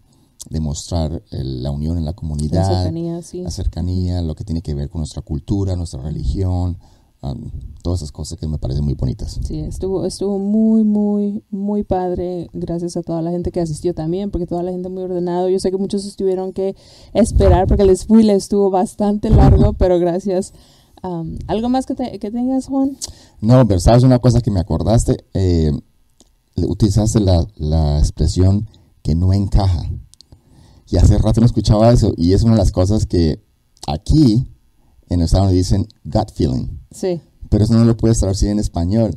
demostrar 0.50 1.22
el- 1.30 1.62
la 1.62 1.70
unión 1.70 1.96
en 1.98 2.04
la 2.04 2.10
La 2.10 2.16
comunidad, 2.16 2.82
cercanía, 2.84 3.22
sí. 3.22 3.40
la 3.42 3.50
cercanía, 3.50 4.22
lo 4.22 4.34
que 4.36 4.44
tiene 4.44 4.62
que 4.62 4.74
ver 4.74 4.88
con 4.90 5.00
nuestra 5.00 5.22
cultura, 5.22 5.74
nuestra 5.74 6.00
religión, 6.02 6.78
um, 7.22 7.50
todas 7.82 8.00
esas 8.00 8.12
cosas 8.12 8.38
que 8.38 8.46
me 8.46 8.58
parecen 8.58 8.84
muy 8.84 8.94
bonitas. 8.94 9.38
Sí, 9.44 9.60
estuvo, 9.60 10.04
estuvo 10.04 10.38
muy, 10.38 10.84
muy, 10.84 11.42
muy 11.50 11.82
padre. 11.84 12.48
Gracias 12.52 12.96
a 12.96 13.02
toda 13.02 13.22
la 13.22 13.30
gente 13.30 13.50
que 13.52 13.60
asistió 13.60 13.94
también, 13.94 14.30
porque 14.30 14.46
toda 14.46 14.62
la 14.62 14.72
gente 14.72 14.88
muy 14.88 15.02
ordenado. 15.02 15.48
Yo 15.48 15.58
sé 15.58 15.70
que 15.70 15.76
muchos 15.78 16.16
tuvieron 16.16 16.52
que 16.52 16.74
esperar 17.14 17.66
porque 17.66 17.82
el 17.82 17.88
desfile 17.88 18.34
estuvo 18.34 18.70
bastante 18.70 19.30
largo, 19.30 19.72
pero 19.78 19.98
gracias. 19.98 20.52
Am, 21.02 21.38
¿Algo 21.46 21.68
más 21.68 21.86
que, 21.86 21.94
te- 21.94 22.18
que 22.18 22.30
tengas, 22.30 22.66
Juan? 22.66 22.96
No, 23.40 23.66
pero 23.68 23.78
sabes 23.80 24.02
una 24.02 24.18
cosa 24.18 24.40
que 24.40 24.50
me 24.50 24.60
acordaste, 24.60 25.16
Eh, 25.34 25.72
utilizaste 26.56 27.20
la, 27.20 27.46
la 27.56 27.98
expresión 27.98 28.68
que 29.02 29.14
no 29.14 29.32
encaja. 29.32 29.84
Y 30.88 30.96
hace 30.96 31.18
rato 31.18 31.40
no 31.40 31.46
escuchaba 31.46 31.92
eso 31.92 32.12
y 32.16 32.32
es 32.32 32.42
una 32.44 32.52
de 32.52 32.58
las 32.58 32.72
cosas 32.72 33.06
que 33.06 33.42
aquí 33.88 34.46
en 35.08 35.20
Estados 35.20 35.48
Unidos 35.48 35.68
dicen 35.68 35.88
gut 36.04 36.30
feeling, 36.32 36.66
Sí, 36.90 37.20
pero 37.48 37.64
eso 37.64 37.74
no 37.74 37.84
lo 37.84 37.96
puedes 37.96 38.18
traducir 38.18 38.50
en 38.50 38.58
español. 38.58 39.16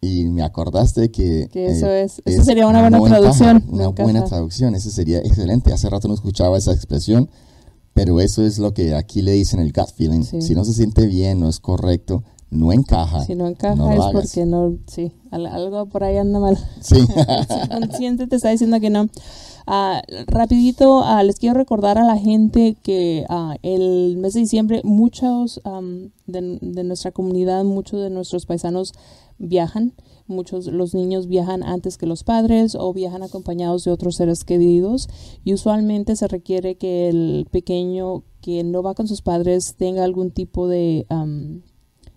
Y 0.00 0.26
me 0.26 0.42
acordaste 0.42 1.10
que... 1.10 1.48
que 1.50 1.66
eso 1.66 1.88
eh, 1.88 2.02
es, 2.02 2.20
eso 2.26 2.44
sería 2.44 2.66
una 2.66 2.82
buena 2.82 2.98
encaja, 2.98 3.20
traducción. 3.20 3.64
una 3.68 3.88
buena 3.88 4.24
traducción, 4.24 4.74
eso 4.74 4.90
sería 4.90 5.18
excelente. 5.20 5.72
Hace 5.72 5.88
rato 5.88 6.08
no 6.08 6.14
escuchaba 6.14 6.58
esa 6.58 6.72
expresión, 6.72 7.30
pero 7.94 8.20
eso 8.20 8.44
es 8.44 8.58
lo 8.58 8.74
que 8.74 8.94
aquí 8.94 9.22
le 9.22 9.32
dicen 9.32 9.60
el 9.60 9.72
gut 9.72 9.90
feeling. 9.96 10.22
Sí. 10.22 10.42
Si 10.42 10.54
no 10.54 10.64
se 10.66 10.74
siente 10.74 11.06
bien, 11.06 11.40
no 11.40 11.48
es 11.48 11.58
correcto, 11.58 12.22
no 12.54 12.72
encaja. 12.72 13.20
Si 13.24 13.34
no 13.34 13.46
encaja 13.46 13.74
no 13.74 13.90
es 13.92 14.00
porque 14.12 14.46
no, 14.46 14.78
sí, 14.86 15.12
al- 15.30 15.46
algo 15.46 15.86
por 15.86 16.04
ahí 16.04 16.16
anda 16.16 16.38
mal. 16.38 16.56
Sí. 16.80 16.96
El 17.28 17.46
subconsciente 17.46 18.26
te 18.26 18.36
está 18.36 18.50
diciendo 18.50 18.80
que 18.80 18.90
no. 18.90 19.08
Ah, 19.66 20.02
rapidito, 20.26 21.02
ah, 21.04 21.22
les 21.22 21.38
quiero 21.38 21.54
recordar 21.56 21.96
a 21.96 22.04
la 22.04 22.18
gente 22.18 22.76
que 22.82 23.24
ah, 23.30 23.56
el 23.62 24.18
mes 24.18 24.34
de 24.34 24.40
diciembre 24.40 24.82
muchos 24.84 25.60
am, 25.64 26.10
de, 26.26 26.58
de 26.60 26.84
nuestra 26.84 27.12
comunidad, 27.12 27.64
muchos 27.64 28.00
de 28.02 28.10
nuestros 28.10 28.44
paisanos 28.44 28.92
viajan. 29.38 29.94
Muchos, 30.26 30.66
los 30.66 30.94
niños 30.94 31.26
viajan 31.28 31.62
antes 31.62 31.98
que 31.98 32.06
los 32.06 32.24
padres 32.24 32.74
o 32.78 32.92
viajan 32.94 33.22
acompañados 33.22 33.84
de 33.84 33.90
otros 33.90 34.16
seres 34.16 34.44
queridos 34.44 35.08
y 35.44 35.52
usualmente 35.52 36.16
se 36.16 36.28
requiere 36.28 36.76
que 36.76 37.08
el 37.10 37.46
pequeño 37.50 38.22
que 38.40 38.64
no 38.64 38.82
va 38.82 38.94
con 38.94 39.06
sus 39.08 39.20
padres 39.22 39.74
tenga 39.76 40.04
algún 40.04 40.30
tipo 40.30 40.66
de, 40.68 41.04
am, 41.10 41.62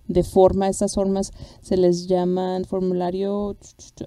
de 0.08 0.24
forma. 0.24 0.68
Estas 0.68 0.96
formas 0.96 1.32
se 1.62 1.78
les 1.78 2.08
llaman 2.08 2.66
formulario 2.66 3.56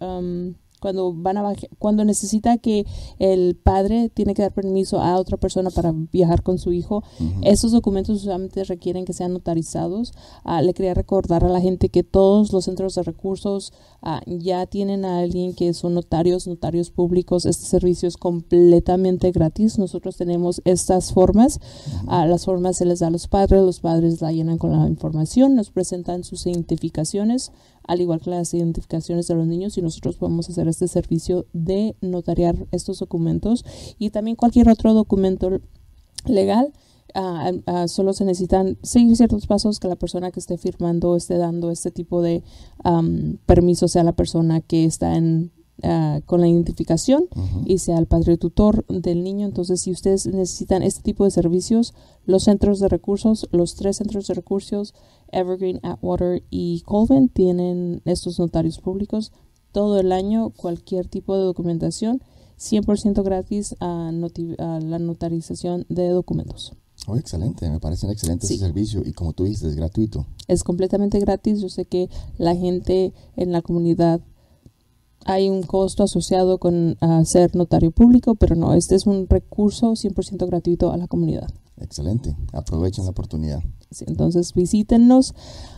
am, 0.00 0.56
cuando 0.80 1.12
van 1.12 1.38
a 1.38 1.52
cuando 1.78 2.04
necesita 2.04 2.58
que 2.58 2.86
el 3.18 3.56
padre 3.56 4.08
tiene 4.08 4.34
que 4.34 4.42
dar 4.42 4.52
permiso 4.52 5.00
a 5.00 5.16
otra 5.16 5.36
persona 5.36 5.70
para 5.70 5.92
viajar 5.92 6.42
con 6.42 6.58
su 6.58 6.72
hijo. 6.72 7.02
Estos 7.42 7.72
documentos 7.72 8.22
usualmente 8.22 8.64
requieren 8.64 9.04
que 9.04 9.12
sean 9.12 9.32
notarizados. 9.32 10.12
Ah, 10.44 10.62
le 10.62 10.74
quería 10.74 10.94
recordar 10.94 11.44
a 11.44 11.48
la 11.48 11.60
gente 11.60 11.88
que 11.88 12.02
todos 12.02 12.52
los 12.52 12.64
centros 12.64 12.94
de 12.94 13.02
recursos 13.02 13.72
ah, 14.02 14.20
ya 14.26 14.66
tienen 14.66 15.04
a 15.04 15.20
alguien 15.20 15.54
que 15.54 15.72
son 15.74 15.94
notarios, 15.94 16.46
notarios 16.46 16.90
públicos. 16.90 17.46
Este 17.46 17.66
servicio 17.66 18.08
es 18.08 18.16
completamente 18.16 19.30
gratis. 19.32 19.78
Nosotros 19.78 20.16
tenemos 20.16 20.62
estas 20.64 21.12
formas. 21.12 21.60
Ah, 22.06 22.26
las 22.26 22.44
formas 22.44 22.76
se 22.76 22.84
les 22.84 23.00
da 23.00 23.08
a 23.08 23.10
los 23.10 23.28
padres, 23.28 23.62
los 23.62 23.80
padres 23.80 24.20
la 24.20 24.32
llenan 24.32 24.58
con 24.58 24.72
la 24.72 24.86
información, 24.88 25.54
nos 25.54 25.70
presentan 25.70 26.24
sus 26.24 26.46
identificaciones. 26.46 27.52
Al 27.90 28.00
igual 28.00 28.20
que 28.20 28.30
las 28.30 28.54
identificaciones 28.54 29.26
de 29.26 29.34
los 29.34 29.48
niños 29.48 29.76
y 29.76 29.82
nosotros 29.82 30.16
podemos 30.16 30.48
hacer 30.48 30.68
este 30.68 30.86
servicio 30.86 31.46
de 31.52 31.96
notariar 32.00 32.68
estos 32.70 33.00
documentos 33.00 33.64
y 33.98 34.10
también 34.10 34.36
cualquier 34.36 34.68
otro 34.68 34.94
documento 34.94 35.60
legal. 36.24 36.72
Ah, 37.12 37.50
ah, 37.66 37.88
solo 37.88 38.12
se 38.12 38.24
necesitan 38.24 38.78
seguir 38.84 39.16
ciertos 39.16 39.48
pasos 39.48 39.80
que 39.80 39.88
la 39.88 39.96
persona 39.96 40.30
que 40.30 40.38
esté 40.38 40.56
firmando 40.56 41.16
esté 41.16 41.36
dando 41.36 41.72
este 41.72 41.90
tipo 41.90 42.22
de 42.22 42.44
permiso 43.46 43.88
sea 43.88 44.04
la 44.04 44.12
persona 44.12 44.60
que 44.60 44.84
está 44.84 45.16
en 45.16 45.50
Ah, 45.82 46.20
con 46.26 46.40
la 46.40 46.48
identificación 46.48 47.26
y 47.64 47.78
sea 47.78 47.98
el 47.98 48.06
padre 48.06 48.36
tutor 48.36 48.84
del 48.86 49.22
niño. 49.24 49.46
Entonces, 49.46 49.80
si 49.80 49.90
ustedes 49.90 50.26
necesitan 50.26 50.82
este 50.82 51.02
tipo 51.02 51.24
de 51.24 51.30
servicios, 51.30 51.94
los 52.26 52.44
centros 52.44 52.80
de 52.80 52.88
recursos, 52.88 53.48
los 53.50 53.76
tres 53.76 53.96
centros 53.96 54.26
de 54.26 54.34
recursos, 54.34 54.94
Evergreen, 55.32 55.80
Atwater 55.82 56.42
y 56.50 56.82
Colvin, 56.82 57.28
tienen 57.28 58.02
estos 58.04 58.38
notarios 58.38 58.78
públicos 58.78 59.32
todo 59.72 60.00
el 60.00 60.12
año, 60.12 60.50
cualquier 60.50 61.06
tipo 61.06 61.36
de 61.36 61.44
documentación, 61.44 62.22
100% 62.58 63.22
gratis 63.22 63.76
a, 63.80 64.10
la 64.12 64.98
notarización 64.98 65.86
de 65.88 66.08
documentos. 66.08 66.74
Oh, 67.06 67.16
excelente, 67.16 67.70
me 67.70 67.80
parece 67.80 68.04
un 68.06 68.12
excelente 68.12 68.46
servicio 68.46 69.02
y 69.06 69.12
como 69.12 69.32
tú 69.32 69.44
dices, 69.44 69.70
es 69.70 69.76
gratuito. 69.76 70.26
Es 70.48 70.62
completamente 70.62 71.18
gratis. 71.18 71.60
Yo 71.60 71.70
sé 71.70 71.86
que 71.86 72.10
la 72.36 72.54
gente 72.54 73.14
en 73.36 73.52
la 73.52 73.62
comunidad 73.62 74.20
hay 75.24 75.50
un 75.50 75.62
costo 75.62 76.02
asociado 76.02 76.58
con 76.58 76.96
ser 77.24 77.54
notario 77.54 77.90
público, 77.90 78.34
pero 78.34 78.56
no, 78.56 78.74
este 78.74 78.94
es 78.94 79.06
un 79.06 79.28
recurso 79.28 79.92
100% 79.92 80.46
gratuito 80.46 80.92
a 80.92 80.96
la 80.96 81.06
comunidad. 81.06 81.48
Excelente, 81.80 82.36
aprovechen 82.52 83.04
la 83.04 83.10
oportunidad. 83.10 83.62
entonces 84.06 84.52
visítenos. 84.54 85.34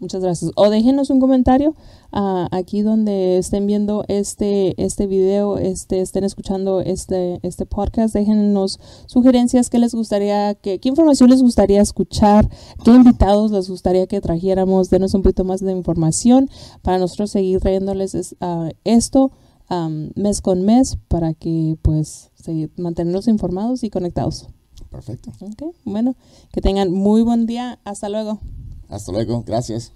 Muchas 0.00 0.22
gracias. 0.22 0.52
O 0.54 0.70
déjenos 0.70 1.10
un 1.10 1.18
comentario 1.18 1.74
uh, 2.12 2.46
aquí 2.52 2.82
donde 2.82 3.38
estén 3.38 3.66
viendo 3.66 4.04
este, 4.06 4.80
este 4.82 5.08
video, 5.08 5.58
este, 5.58 6.00
estén 6.00 6.22
escuchando 6.22 6.80
este, 6.80 7.40
este 7.42 7.66
podcast. 7.66 8.14
Déjenos 8.14 8.78
sugerencias, 9.06 9.70
qué 9.70 9.78
les 9.78 9.94
gustaría, 9.94 10.54
qué, 10.54 10.78
qué 10.78 10.88
información 10.88 11.30
les 11.30 11.42
gustaría 11.42 11.80
escuchar, 11.80 12.48
qué 12.84 12.92
invitados 12.92 13.50
les 13.50 13.68
gustaría 13.68 14.06
que 14.06 14.20
trajéramos. 14.20 14.88
Denos 14.88 15.14
un 15.14 15.22
poquito 15.22 15.42
más 15.42 15.60
de 15.60 15.72
información 15.72 16.48
para 16.82 16.98
nosotros 16.98 17.32
seguir 17.32 17.60
trayéndoles 17.60 18.36
uh, 18.40 18.68
esto 18.84 19.32
um, 19.68 20.10
mes 20.14 20.40
con 20.40 20.62
mes 20.62 20.96
para 21.08 21.34
que 21.34 21.76
pues 21.82 22.30
mantenerlos 22.76 23.26
informados 23.26 23.82
y 23.82 23.90
conectados. 23.90 24.48
Perfecto. 24.90 25.32
Bueno, 25.84 26.16
que 26.52 26.60
tengan 26.60 26.90
muy 26.90 27.22
buen 27.22 27.46
día. 27.46 27.78
Hasta 27.84 28.08
luego. 28.08 28.40
Hasta 28.88 29.12
luego. 29.12 29.42
Gracias. 29.46 29.92